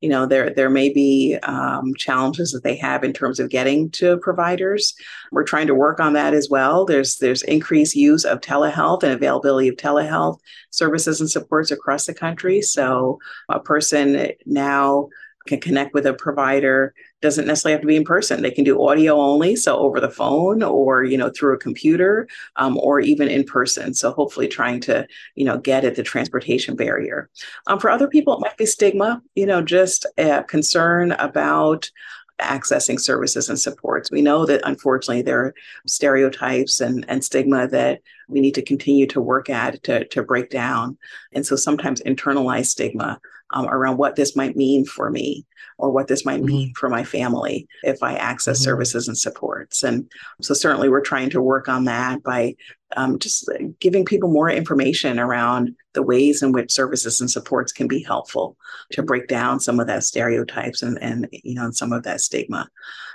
you 0.01 0.09
know 0.09 0.27
there 0.27 0.51
there 0.51 0.71
may 0.71 0.93
be 0.93 1.37
um, 1.43 1.95
challenges 1.97 2.53
that 2.53 2.63
they 2.63 2.77
have 2.77 3.05
in 3.05 3.13
terms 3.13 3.41
of 3.41 3.51
getting 3.51 3.91
to 3.93 4.19
providers. 4.19 4.95
We're 5.33 5.45
trying 5.45 5.67
to 5.69 5.75
work 5.75 6.01
on 6.01 6.13
that 6.13 6.35
as 6.35 6.49
well. 6.51 6.85
There's 6.85 7.17
there's 7.19 7.43
increased 7.43 7.95
use 7.95 8.25
of 8.25 8.41
telehealth 8.41 9.03
and 9.03 9.13
availability 9.13 9.69
of 9.69 9.77
telehealth 9.77 10.39
services 10.71 11.21
and 11.21 11.31
supports 11.31 11.71
across 11.71 12.07
the 12.07 12.15
country. 12.15 12.61
So 12.61 13.19
a 13.49 13.61
person 13.61 14.31
now 14.45 15.09
can 15.47 15.61
connect 15.61 15.95
with 15.95 16.07
a 16.07 16.15
provider 16.15 16.95
doesn't 17.21 17.47
necessarily 17.47 17.73
have 17.73 17.81
to 17.81 17.87
be 17.87 17.97
in 17.97 18.05
person 18.05 18.43
they 18.43 18.51
can 18.51 18.65
do 18.65 18.87
audio 18.87 19.17
only 19.17 19.55
so 19.57 19.77
over 19.79 20.01
the 20.01 20.11
phone 20.11 20.63
or 20.63 21.05
you 21.05 21.17
know 21.17 21.31
through 21.31 21.55
a 21.55 21.59
computer 21.59 22.27
um, 22.57 22.77
or 22.79 23.01
even 23.01 23.29
in 23.29 23.45
person 23.45 23.95
so 23.95 24.13
hopefully 24.13 24.49
trying 24.49 24.81
to 24.81 25.07
you 25.35 25.45
know 25.45 25.59
get 25.59 25.85
at 25.85 25.97
the 25.97 26.03
transportation 26.03 26.77
barrier 26.77 27.29
um, 27.67 27.79
for 27.79 27.91
other 27.91 28.09
people 28.09 28.35
it 28.35 28.41
might 28.41 28.57
be 28.57 28.67
stigma 28.67 29.23
you 29.35 29.47
know 29.47 29.63
just 29.63 30.07
a 30.19 30.43
concern 30.45 31.13
about 31.13 31.91
accessing 32.41 32.99
services 32.99 33.49
and 33.49 33.59
supports. 33.59 34.11
We 34.11 34.23
know 34.23 34.45
that 34.47 34.61
unfortunately 34.65 35.23
there 35.23 35.41
are 35.41 35.55
stereotypes 35.87 36.81
and, 36.81 37.05
and 37.09 37.25
stigma 37.25 37.69
that 37.69 38.01
we 38.29 38.41
need 38.41 38.55
to 38.55 38.63
continue 38.63 39.07
to 39.09 39.21
work 39.21 39.49
at 39.49 39.83
to, 39.85 40.05
to 40.07 40.23
break 40.23 40.51
down. 40.51 40.99
And 41.33 41.47
so 41.47 41.57
sometimes 41.57 42.03
internalized 42.03 42.67
stigma 42.67 43.21
um, 43.55 43.69
around 43.69 43.97
what 43.97 44.17
this 44.17 44.37
might 44.37 44.57
mean 44.57 44.85
for 44.85 45.11
me 45.11 45.47
or 45.79 45.91
what 45.91 46.09
this 46.09 46.25
might 46.25 46.43
mean 46.43 46.69
mm-hmm. 46.69 46.79
for 46.79 46.89
my 46.89 47.03
family 47.03 47.67
if 47.83 48.03
I 48.03 48.15
access 48.17 48.59
mm-hmm. 48.59 48.65
services 48.65 49.09
and 49.09 49.17
supports. 49.17 49.83
And 49.83 50.11
so, 50.43 50.53
certainly, 50.53 50.89
we're 50.89 51.01
trying 51.01 51.31
to 51.31 51.41
work 51.41 51.69
on 51.69 51.85
that 51.85 52.23
by 52.23 52.57
um, 52.97 53.19
just 53.19 53.49
giving 53.81 54.05
people 54.05 54.29
more 54.29 54.51
information 54.51 55.19
around 55.19 55.75
the 55.95 56.03
ways 56.03 56.43
in 56.43 56.53
which 56.53 56.73
services 56.73 57.21
and 57.21 57.31
supports 57.31 57.73
can 57.73 57.89
be 57.89 58.03
helpful 58.03 58.57
to 58.93 59.03
break 59.03 59.29
down 59.29 59.61
some 59.61 59.81
of 59.81 59.87
that 59.87 60.05
stereotypes 60.05 60.83
and, 60.83 60.99
and 61.01 61.29
you 61.33 61.55
know, 61.55 61.65
and 61.65 61.77
some 61.77 61.93
of 61.93 62.03
that 62.03 62.21
stigma. 62.21 62.69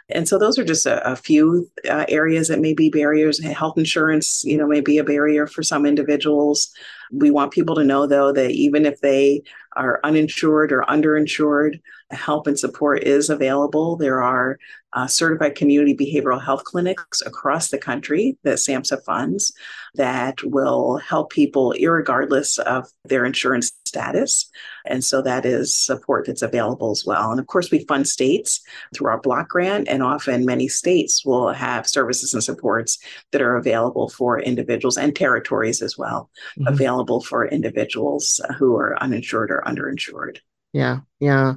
And 0.09 0.27
so 0.27 0.39
those 0.39 0.57
are 0.57 0.65
just 0.65 0.85
a, 0.85 1.11
a 1.11 1.15
few 1.15 1.69
uh, 1.87 2.05
areas 2.09 2.47
that 2.47 2.59
may 2.59 2.73
be 2.73 2.89
barriers. 2.89 3.43
Health 3.43 3.77
insurance, 3.77 4.43
you 4.43 4.57
know, 4.57 4.67
may 4.67 4.81
be 4.81 4.97
a 4.97 5.03
barrier 5.03 5.47
for 5.47 5.63
some 5.63 5.85
individuals. 5.85 6.73
We 7.11 7.31
want 7.31 7.51
people 7.51 7.75
to 7.75 7.83
know, 7.83 8.07
though, 8.07 8.31
that 8.31 8.51
even 8.51 8.85
if 8.85 9.01
they 9.01 9.43
are 9.75 9.99
uninsured 10.03 10.71
or 10.71 10.81
underinsured, 10.83 11.79
help 12.11 12.47
and 12.47 12.57
support 12.57 13.03
is 13.03 13.29
available. 13.29 13.95
There 13.95 14.21
are 14.21 14.57
uh, 14.93 15.05
certified 15.05 15.55
community 15.55 15.95
behavioral 15.95 16.43
health 16.43 16.63
clinics 16.63 17.21
across 17.21 17.69
the 17.69 17.77
country 17.77 18.37
that 18.43 18.57
SAMHSA 18.57 19.03
funds 19.03 19.53
that 19.95 20.43
will 20.43 20.97
help 20.97 21.29
people, 21.29 21.75
regardless 21.79 22.57
of 22.57 22.87
their 23.05 23.25
insurance 23.25 23.71
status. 23.85 24.49
And 24.85 25.03
so 25.03 25.21
that 25.21 25.45
is 25.45 25.73
support 25.73 26.25
that's 26.25 26.41
available 26.41 26.89
as 26.89 27.05
well. 27.05 27.29
And 27.31 27.39
of 27.39 27.45
course, 27.45 27.69
we 27.69 27.85
fund 27.85 28.07
states 28.07 28.61
through 28.95 29.09
our 29.09 29.21
block 29.21 29.49
grant, 29.49 29.87
and 29.87 30.01
often 30.01 30.45
many 30.45 30.67
states 30.67 31.23
will 31.23 31.49
have 31.49 31.87
services 31.87 32.33
and 32.33 32.43
supports 32.43 32.97
that 33.31 33.41
are 33.41 33.57
available 33.57 34.09
for 34.09 34.39
individuals 34.39 34.97
and 34.97 35.15
territories 35.15 35.83
as 35.83 35.97
well, 35.97 36.31
mm-hmm. 36.57 36.73
available 36.73 36.98
for 37.05 37.47
individuals 37.47 38.41
who 38.57 38.75
are 38.75 39.01
uninsured 39.01 39.51
or 39.51 39.63
underinsured. 39.65 40.37
Yeah, 40.73 40.99
yeah. 41.19 41.55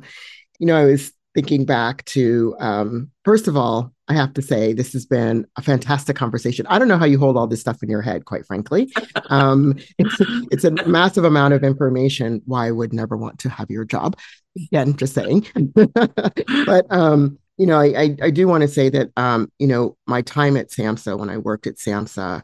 You 0.58 0.66
know, 0.66 0.76
I 0.76 0.84
was 0.84 1.12
thinking 1.34 1.64
back 1.64 2.04
to, 2.04 2.54
um, 2.58 3.10
first 3.24 3.48
of 3.48 3.56
all, 3.56 3.92
I 4.08 4.14
have 4.14 4.34
to 4.34 4.42
say 4.42 4.72
this 4.72 4.92
has 4.92 5.06
been 5.06 5.46
a 5.56 5.62
fantastic 5.62 6.16
conversation. 6.16 6.66
I 6.68 6.78
don't 6.78 6.88
know 6.88 6.98
how 6.98 7.06
you 7.06 7.18
hold 7.18 7.36
all 7.36 7.46
this 7.46 7.60
stuff 7.60 7.82
in 7.82 7.88
your 7.88 8.02
head, 8.02 8.24
quite 8.24 8.46
frankly. 8.46 8.92
Um, 9.30 9.76
it's, 9.98 10.16
it's 10.50 10.64
a 10.64 10.70
massive 10.86 11.24
amount 11.24 11.54
of 11.54 11.64
information. 11.64 12.42
Why 12.44 12.66
I 12.66 12.70
would 12.70 12.92
never 12.92 13.16
want 13.16 13.38
to 13.40 13.48
have 13.48 13.70
your 13.70 13.86
job. 13.86 14.18
Again, 14.66 14.94
just 14.96 15.14
saying. 15.14 15.46
but 15.84 16.86
um, 16.90 17.38
you 17.56 17.66
know, 17.66 17.78
I, 17.78 17.86
I, 17.96 18.16
I 18.24 18.30
do 18.30 18.46
want 18.46 18.60
to 18.62 18.68
say 18.68 18.90
that 18.90 19.10
um, 19.16 19.50
you 19.58 19.66
know, 19.66 19.96
my 20.06 20.20
time 20.20 20.58
at 20.58 20.70
SAMHSA 20.70 21.18
when 21.18 21.30
I 21.30 21.38
worked 21.38 21.66
at 21.66 21.76
SAMHSA, 21.76 22.42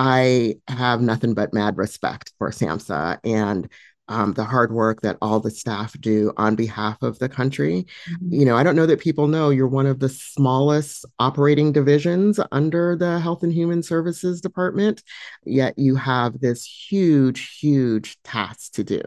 I 0.00 0.54
have 0.68 1.02
nothing 1.02 1.34
but 1.34 1.52
mad 1.52 1.76
respect 1.76 2.32
for 2.38 2.50
SAMHSA 2.50 3.18
and 3.24 3.68
um, 4.08 4.32
the 4.34 4.44
hard 4.44 4.72
work 4.72 5.02
that 5.02 5.18
all 5.20 5.40
the 5.40 5.50
staff 5.50 5.98
do 6.00 6.32
on 6.36 6.56
behalf 6.56 7.02
of 7.02 7.18
the 7.18 7.28
country. 7.28 7.86
Mm-hmm. 8.10 8.34
You 8.34 8.44
know, 8.46 8.56
I 8.56 8.62
don't 8.62 8.76
know 8.76 8.86
that 8.86 9.00
people 9.00 9.28
know 9.28 9.50
you're 9.50 9.68
one 9.68 9.86
of 9.86 10.00
the 10.00 10.08
smallest 10.08 11.04
operating 11.18 11.72
divisions 11.72 12.40
under 12.52 12.96
the 12.96 13.20
Health 13.20 13.42
and 13.42 13.52
Human 13.52 13.82
Services 13.82 14.40
Department, 14.40 15.02
yet 15.44 15.78
you 15.78 15.96
have 15.96 16.40
this 16.40 16.64
huge, 16.64 17.58
huge 17.58 18.20
task 18.22 18.72
to 18.74 18.84
do. 18.84 19.00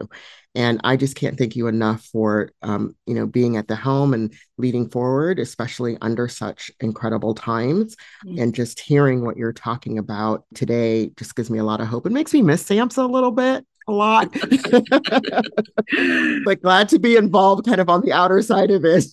And 0.54 0.80
I 0.84 0.96
just 0.96 1.16
can't 1.16 1.38
thank 1.38 1.56
you 1.56 1.66
enough 1.66 2.04
for, 2.04 2.50
um, 2.60 2.94
you 3.06 3.14
know, 3.14 3.26
being 3.26 3.56
at 3.56 3.68
the 3.68 3.76
helm 3.76 4.12
and 4.12 4.34
leading 4.58 4.88
forward, 4.90 5.38
especially 5.38 5.96
under 6.02 6.28
such 6.28 6.70
incredible 6.80 7.34
times. 7.34 7.96
Mm-hmm. 8.26 8.38
And 8.38 8.54
just 8.54 8.78
hearing 8.78 9.24
what 9.24 9.38
you're 9.38 9.54
talking 9.54 9.98
about 9.98 10.44
today 10.54 11.10
just 11.16 11.34
gives 11.36 11.50
me 11.50 11.58
a 11.58 11.64
lot 11.64 11.80
of 11.80 11.86
hope. 11.86 12.06
It 12.06 12.12
makes 12.12 12.34
me 12.34 12.42
miss 12.42 12.64
SAMHSA 12.64 13.02
a 13.02 13.06
little 13.06 13.30
bit 13.30 13.66
a 13.88 13.92
lot. 13.92 14.32
but 16.44 16.62
glad 16.62 16.88
to 16.90 16.98
be 16.98 17.16
involved 17.16 17.66
kind 17.66 17.80
of 17.80 17.88
on 17.88 18.02
the 18.02 18.12
outer 18.12 18.42
side 18.42 18.70
of 18.70 18.84
it. 18.84 19.06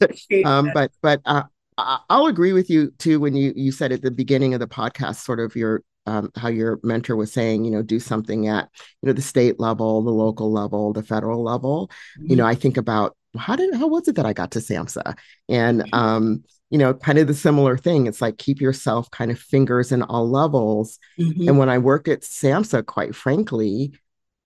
Um, 0.46 0.72
but 0.74 0.92
but 1.02 1.22
uh, 1.26 1.44
I'll 1.78 2.28
agree 2.28 2.54
with 2.54 2.70
you 2.70 2.92
too 2.98 3.20
when 3.20 3.36
you 3.36 3.54
you 3.56 3.72
said 3.72 3.92
at 3.92 4.02
the 4.02 4.12
beginning 4.12 4.54
of 4.54 4.60
the 4.60 4.68
podcast, 4.68 5.18
sort 5.18 5.40
of 5.40 5.56
your 5.56 5.84
um, 6.06 6.32
how 6.36 6.50
your 6.50 6.80
mentor 6.84 7.16
was 7.16 7.32
saying, 7.32 7.66
you 7.66 7.72
know, 7.72 7.82
do 7.82 8.00
something 8.00 8.48
at 8.48 8.70
you 9.02 9.08
know 9.08 9.14
the 9.14 9.22
state 9.22 9.60
level, 9.60 10.02
the 10.02 10.12
local 10.12 10.52
level, 10.52 10.94
the 10.94 11.04
federal 11.04 11.44
level. 11.44 11.90
Mm-hmm. 12.18 12.32
You 12.32 12.36
know, 12.38 12.46
I 12.46 12.56
think 12.56 12.78
about 12.78 13.16
how 13.38 13.56
did 13.56 13.74
how 13.76 13.88
was 13.88 14.08
it 14.08 14.16
that 14.16 14.26
I 14.26 14.34
got 14.34 14.52
to 14.52 14.60
SAMHSA 14.60 15.18
and 15.48 15.82
mm-hmm. 15.82 15.96
um 15.96 16.44
you 16.70 16.78
know, 16.78 16.94
kind 16.94 17.18
of 17.18 17.26
the 17.26 17.34
similar 17.34 17.78
thing. 17.78 18.06
It's 18.06 18.22
like 18.22 18.38
keep 18.38 18.62
yourself 18.62 19.10
kind 19.10 19.32
of 19.32 19.40
fingers 19.40 19.92
in 19.92 20.04
all 20.04 20.30
levels. 20.30 21.00
Mm-hmm. 21.20 21.48
And 21.48 21.58
when 21.58 21.70
I 21.70 21.80
worked 21.80 22.08
at 22.08 22.22
SAMHSA, 22.22 22.86
quite 22.86 23.16
frankly, 23.16 23.94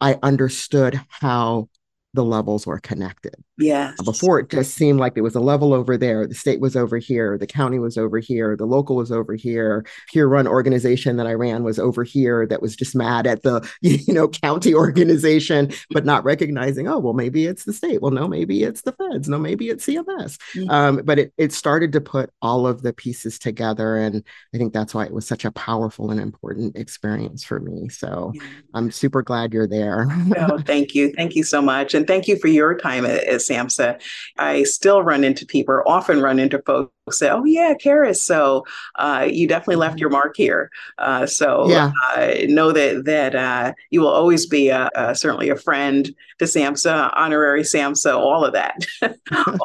I 0.03 0.19
understood 0.21 0.99
how 1.07 1.69
the 2.13 2.25
levels 2.25 2.67
were 2.67 2.79
connected. 2.79 3.35
Yeah. 3.57 3.91
Before 4.03 4.39
it 4.39 4.49
just 4.49 4.73
seemed 4.73 4.99
like 4.99 5.13
there 5.13 5.23
was 5.23 5.35
a 5.35 5.39
level 5.39 5.73
over 5.73 5.95
there, 5.95 6.25
the 6.25 6.33
state 6.33 6.59
was 6.59 6.75
over 6.75 6.97
here, 6.97 7.37
the 7.37 7.45
county 7.45 7.77
was 7.77 7.97
over 7.97 8.17
here, 8.17 8.55
the 8.55 8.65
local 8.65 8.95
was 8.95 9.11
over 9.11 9.35
here, 9.35 9.85
peer 10.11 10.27
run 10.27 10.47
organization 10.47 11.17
that 11.17 11.27
I 11.27 11.33
ran 11.33 11.63
was 11.63 11.77
over 11.77 12.03
here 12.03 12.47
that 12.47 12.63
was 12.63 12.75
just 12.75 12.95
mad 12.95 13.27
at 13.27 13.43
the 13.43 13.67
you 13.81 14.13
know 14.13 14.27
county 14.27 14.73
organization 14.83 15.71
but 15.91 16.05
not 16.05 16.23
recognizing 16.23 16.87
oh 16.87 16.97
well 16.97 17.13
maybe 17.13 17.45
it's 17.45 17.65
the 17.65 17.73
state. 17.73 18.01
Well 18.01 18.11
no 18.11 18.27
maybe 18.27 18.63
it's 18.63 18.81
the 18.81 18.93
feds. 18.93 19.29
No 19.29 19.37
maybe 19.37 19.69
it's 19.69 19.85
CMS. 19.85 20.37
Mm-hmm. 20.55 20.69
Um, 20.69 21.01
but 21.05 21.19
it 21.19 21.33
it 21.37 21.53
started 21.53 21.91
to 21.93 22.01
put 22.01 22.31
all 22.41 22.65
of 22.65 22.81
the 22.81 22.93
pieces 22.93 23.37
together 23.37 23.97
and 23.97 24.23
I 24.53 24.57
think 24.57 24.73
that's 24.73 24.95
why 24.95 25.05
it 25.05 25.13
was 25.13 25.27
such 25.27 25.45
a 25.45 25.51
powerful 25.51 26.09
and 26.09 26.19
important 26.19 26.75
experience 26.75 27.43
for 27.43 27.59
me. 27.59 27.89
So 27.89 28.31
yeah. 28.33 28.41
I'm 28.73 28.89
super 28.89 29.21
glad 29.21 29.53
you're 29.53 29.67
there. 29.67 30.07
oh, 30.37 30.57
thank 30.57 30.95
you. 30.95 31.13
Thank 31.15 31.35
you 31.35 31.43
so 31.43 31.61
much 31.61 31.93
and 31.93 32.07
thank 32.07 32.27
you 32.27 32.37
for 32.37 32.47
your 32.47 32.75
time 32.75 33.05
as 33.05 33.42
SAMHSA, 33.47 34.01
I 34.37 34.63
still 34.63 35.03
run 35.03 35.23
into 35.23 35.45
people, 35.45 35.75
or 35.75 35.87
often 35.87 36.21
run 36.21 36.39
into 36.39 36.61
folks 36.65 36.91
say, 37.11 37.29
"Oh 37.29 37.43
yeah, 37.43 37.73
Keris, 37.73 38.17
so 38.17 38.65
uh, 38.95 39.27
you 39.29 39.47
definitely 39.47 39.75
left 39.75 39.99
your 39.99 40.09
mark 40.09 40.35
here." 40.37 40.69
Uh, 40.97 41.25
so 41.25 41.69
yeah. 41.69 41.91
Uh, 42.15 42.33
know 42.47 42.71
that 42.71 43.05
that 43.05 43.35
uh, 43.35 43.73
you 43.89 44.01
will 44.01 44.09
always 44.09 44.45
be 44.45 44.69
a, 44.69 44.89
a, 44.95 45.15
certainly 45.15 45.49
a 45.49 45.55
friend 45.55 46.13
to 46.39 46.45
SAMHSA, 46.45 47.11
honorary 47.15 47.63
SAMHSA, 47.63 48.15
all 48.15 48.45
of 48.45 48.53
that, 48.53 48.85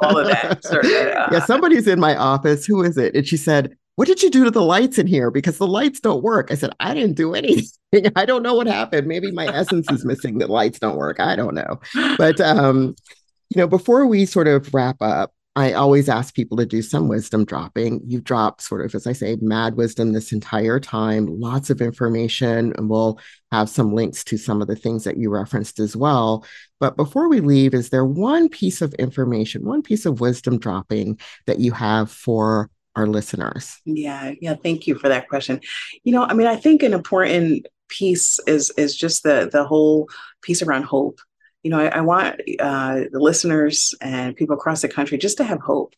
all 0.03 0.19
of 0.19 0.27
that. 0.27 0.65
Uh, 0.67 1.29
yeah, 1.33 1.45
somebody's 1.45 1.87
in 1.87 2.01
my 2.01 2.17
office. 2.17 2.67
Who 2.67 2.83
is 2.83 2.97
it? 2.99 3.15
And 3.15 3.27
she 3.27 3.37
said, 3.37 3.77
what 3.99 4.07
did 4.07 4.23
you 4.23 4.31
do 4.31 4.45
to 4.45 4.51
the 4.53 4.63
lights 4.63 4.97
in 4.97 5.09
here? 5.09 5.29
Because 5.29 5.59
the 5.59 5.67
lights 5.67 5.99
don't 5.99 6.23
work. 6.23 6.53
I 6.53 6.55
said, 6.55 6.71
I 6.79 6.95
didn't 6.95 7.15
do 7.17 7.35
anything. 7.35 8.13
I 8.15 8.27
don't 8.27 8.45
know 8.45 8.55
what 8.55 8.69
happened. 8.69 9.09
Maybe 9.09 9.33
my 9.33 9.47
essence 9.47 9.91
is 9.91 10.05
missing. 10.05 10.39
The 10.39 10.47
lights 10.47 10.79
don't 10.79 10.97
work. 10.97 11.19
I 11.19 11.35
don't 11.35 11.57
know. 11.57 11.81
But, 12.17 12.41
um, 12.41 12.95
you 13.51 13.57
know, 13.57 13.67
before 13.67 14.07
we 14.07 14.27
sort 14.27 14.49
of 14.49 14.73
wrap 14.75 14.97
up, 15.01 15.33
I 15.57 15.73
always 15.73 16.09
ask 16.09 16.35
people 16.35 16.57
to 16.59 16.67
do 16.67 16.83
some 16.83 17.09
wisdom 17.09 17.45
dropping. 17.45 18.01
You've 18.07 18.23
dropped 18.23 18.63
sort 18.63 18.85
of, 18.85 18.95
as 18.95 19.09
I 19.09 19.13
say, 19.13 19.37
mad 19.41 19.75
wisdom 19.75 20.13
this 20.13 20.31
entire 20.31 20.79
time, 20.79 21.27
lots 21.27 21.69
of 21.69 21.81
information, 21.81 22.73
and 22.77 22.89
we'll 22.89 23.19
have 23.51 23.69
some 23.69 23.93
links 23.93 24.23
to 24.25 24.37
some 24.37 24.63
of 24.63 24.69
the 24.69 24.77
things 24.77 25.03
that 25.03 25.17
you 25.17 25.31
referenced 25.31 25.81
as 25.81 25.97
well. 25.97 26.45
But 26.79 26.97
before 26.97 27.29
we 27.29 27.41
leave, 27.41 27.75
is 27.75 27.91
there 27.91 28.05
one 28.05 28.49
piece 28.49 28.81
of 28.81 28.95
information, 28.95 29.67
one 29.67 29.83
piece 29.83 30.07
of 30.07 30.21
wisdom 30.21 30.61
dropping 30.61 31.19
that 31.47 31.59
you 31.59 31.73
have 31.73 32.09
for 32.09 32.71
our 32.95 33.09
listeners? 33.09 33.81
Yeah, 33.85 34.35
yeah. 34.41 34.55
Thank 34.55 34.87
you 34.87 34.95
for 34.95 35.09
that 35.09 35.29
question. 35.29 35.61
You 36.05 36.13
know, 36.13 36.23
I 36.23 36.35
mean, 36.35 36.47
I 36.47 36.55
think 36.55 36.85
an 36.85 36.93
important 36.93 37.67
piece 37.89 38.39
is 38.47 38.71
is 38.77 38.95
just 38.95 39.25
the 39.25 39.49
the 39.51 39.65
whole 39.65 40.09
piece 40.43 40.63
around 40.63 40.85
hope. 40.85 41.19
You 41.63 41.71
know, 41.71 41.81
I, 41.81 41.87
I 41.87 42.01
want 42.01 42.41
uh, 42.61 43.01
the 43.11 43.21
listeners 43.21 43.95
and 44.01 44.37
people 44.37 44.57
across 44.57 44.83
the 44.83 44.89
country 44.89 45.19
just 45.19 45.37
to 45.39 45.45
have 45.45 45.61
hope 45.61 45.95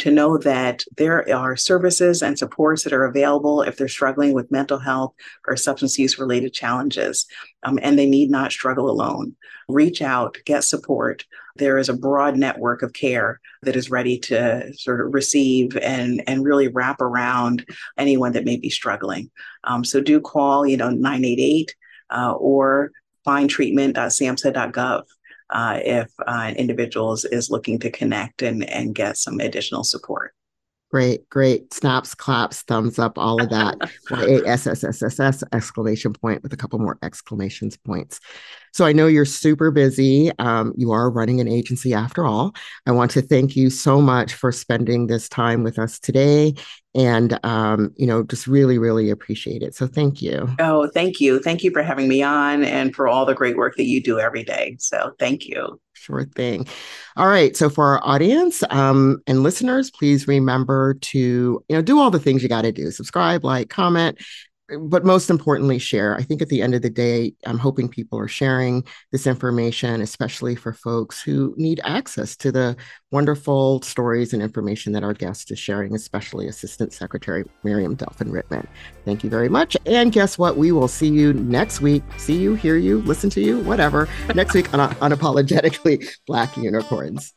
to 0.00 0.10
know 0.10 0.38
that 0.38 0.84
there 0.96 1.30
are 1.36 1.54
services 1.54 2.22
and 2.22 2.38
supports 2.38 2.82
that 2.82 2.94
are 2.94 3.04
available 3.04 3.60
if 3.60 3.76
they're 3.76 3.88
struggling 3.88 4.32
with 4.32 4.50
mental 4.50 4.78
health 4.78 5.14
or 5.46 5.54
substance 5.54 5.98
use 5.98 6.18
related 6.18 6.54
challenges, 6.54 7.26
um, 7.62 7.78
and 7.82 7.98
they 7.98 8.08
need 8.08 8.30
not 8.30 8.52
struggle 8.52 8.90
alone. 8.90 9.36
Reach 9.68 10.00
out, 10.00 10.38
get 10.46 10.64
support 10.64 11.24
there 11.56 11.78
is 11.78 11.88
a 11.88 11.96
broad 11.96 12.36
network 12.36 12.82
of 12.82 12.92
care 12.92 13.40
that 13.62 13.76
is 13.76 13.90
ready 13.90 14.18
to 14.18 14.72
sort 14.74 15.00
of 15.00 15.12
receive 15.12 15.76
and, 15.76 16.22
and 16.26 16.44
really 16.44 16.68
wrap 16.68 17.00
around 17.00 17.66
anyone 17.98 18.32
that 18.32 18.44
may 18.44 18.56
be 18.56 18.70
struggling. 18.70 19.30
Um, 19.64 19.84
so 19.84 20.00
do 20.00 20.20
call, 20.20 20.66
you 20.66 20.76
know, 20.76 20.90
988 20.90 21.74
uh, 22.10 22.32
or 22.32 22.92
find 23.24 23.48
treatment.samhsa.gov. 23.48 25.04
Uh, 25.50 25.78
if 25.84 26.10
uh, 26.26 26.44
an 26.46 26.56
individual 26.56 27.12
is, 27.12 27.26
is 27.26 27.50
looking 27.50 27.78
to 27.78 27.90
connect 27.90 28.40
and, 28.40 28.64
and 28.70 28.94
get 28.94 29.18
some 29.18 29.38
additional 29.38 29.84
support. 29.84 30.34
Great, 30.92 31.26
great. 31.30 31.72
Snaps, 31.72 32.14
claps, 32.14 32.60
thumbs 32.62 32.98
up, 32.98 33.16
all 33.16 33.42
of 33.42 33.48
that. 33.48 33.78
Y-A-S-S-S-S-S 34.10 35.42
exclamation 35.52 36.12
point 36.12 36.42
with 36.42 36.52
a 36.52 36.56
couple 36.56 36.78
more 36.78 36.98
exclamations 37.02 37.78
points. 37.78 38.20
So 38.74 38.84
I 38.84 38.92
know 38.92 39.06
you're 39.06 39.24
super 39.24 39.70
busy. 39.70 40.30
Um, 40.38 40.74
you 40.76 40.92
are 40.92 41.10
running 41.10 41.40
an 41.40 41.48
agency 41.48 41.94
after 41.94 42.26
all. 42.26 42.54
I 42.86 42.90
want 42.90 43.10
to 43.12 43.22
thank 43.22 43.56
you 43.56 43.70
so 43.70 44.02
much 44.02 44.34
for 44.34 44.52
spending 44.52 45.06
this 45.06 45.30
time 45.30 45.62
with 45.62 45.78
us 45.78 45.98
today. 45.98 46.54
And, 46.94 47.38
um, 47.42 47.94
you 47.96 48.06
know, 48.06 48.22
just 48.22 48.46
really, 48.46 48.76
really 48.76 49.08
appreciate 49.08 49.62
it. 49.62 49.74
So 49.74 49.86
thank 49.86 50.20
you. 50.20 50.46
Oh, 50.58 50.90
thank 50.92 51.20
you. 51.20 51.40
Thank 51.40 51.64
you 51.64 51.70
for 51.70 51.82
having 51.82 52.06
me 52.06 52.22
on 52.22 52.64
and 52.64 52.94
for 52.94 53.08
all 53.08 53.24
the 53.24 53.34
great 53.34 53.56
work 53.56 53.76
that 53.76 53.86
you 53.86 54.02
do 54.02 54.20
every 54.20 54.44
day. 54.44 54.76
So 54.78 55.12
thank 55.18 55.46
you. 55.46 55.80
Sure 56.02 56.24
thing. 56.24 56.66
All 57.16 57.28
right. 57.28 57.56
So 57.56 57.70
for 57.70 57.84
our 57.84 58.00
audience 58.02 58.64
um, 58.70 59.22
and 59.28 59.44
listeners, 59.44 59.88
please 59.88 60.26
remember 60.26 60.94
to 60.94 61.18
you 61.18 61.64
know 61.70 61.80
do 61.80 62.00
all 62.00 62.10
the 62.10 62.18
things 62.18 62.42
you 62.42 62.48
got 62.48 62.62
to 62.62 62.72
do: 62.72 62.90
subscribe, 62.90 63.44
like, 63.44 63.68
comment, 63.68 64.18
but 64.80 65.04
most 65.04 65.30
importantly, 65.30 65.78
share. 65.78 66.16
I 66.16 66.22
think 66.22 66.42
at 66.42 66.48
the 66.48 66.62
end 66.62 66.74
of 66.74 66.82
the 66.82 66.90
day, 66.90 67.34
I'm 67.46 67.58
hoping 67.58 67.88
people 67.88 68.18
are 68.18 68.28
sharing 68.28 68.84
this 69.10 69.26
information, 69.26 70.00
especially 70.00 70.54
for 70.54 70.72
folks 70.72 71.22
who 71.22 71.54
need 71.56 71.80
access 71.84 72.36
to 72.38 72.52
the 72.52 72.76
wonderful 73.10 73.82
stories 73.82 74.32
and 74.32 74.42
information 74.42 74.92
that 74.92 75.04
our 75.04 75.14
guest 75.14 75.50
is 75.50 75.58
sharing, 75.58 75.94
especially 75.94 76.48
Assistant 76.48 76.92
Secretary 76.92 77.44
Miriam 77.62 77.94
Delphin 77.94 78.30
Rittmon. 78.30 78.66
Thank 79.04 79.24
you 79.24 79.30
very 79.30 79.48
much. 79.48 79.76
And 79.86 80.12
guess 80.12 80.38
what? 80.38 80.56
We 80.56 80.72
will 80.72 80.88
see 80.88 81.08
you 81.08 81.32
next 81.32 81.80
week. 81.80 82.02
See 82.18 82.36
you, 82.36 82.54
hear 82.54 82.76
you, 82.76 83.02
listen 83.02 83.30
to 83.30 83.40
you, 83.40 83.60
whatever, 83.60 84.08
next 84.34 84.54
week 84.54 84.72
on 84.72 84.90
Unapologetically 84.96 86.08
Black 86.26 86.56
Unicorns. 86.56 87.34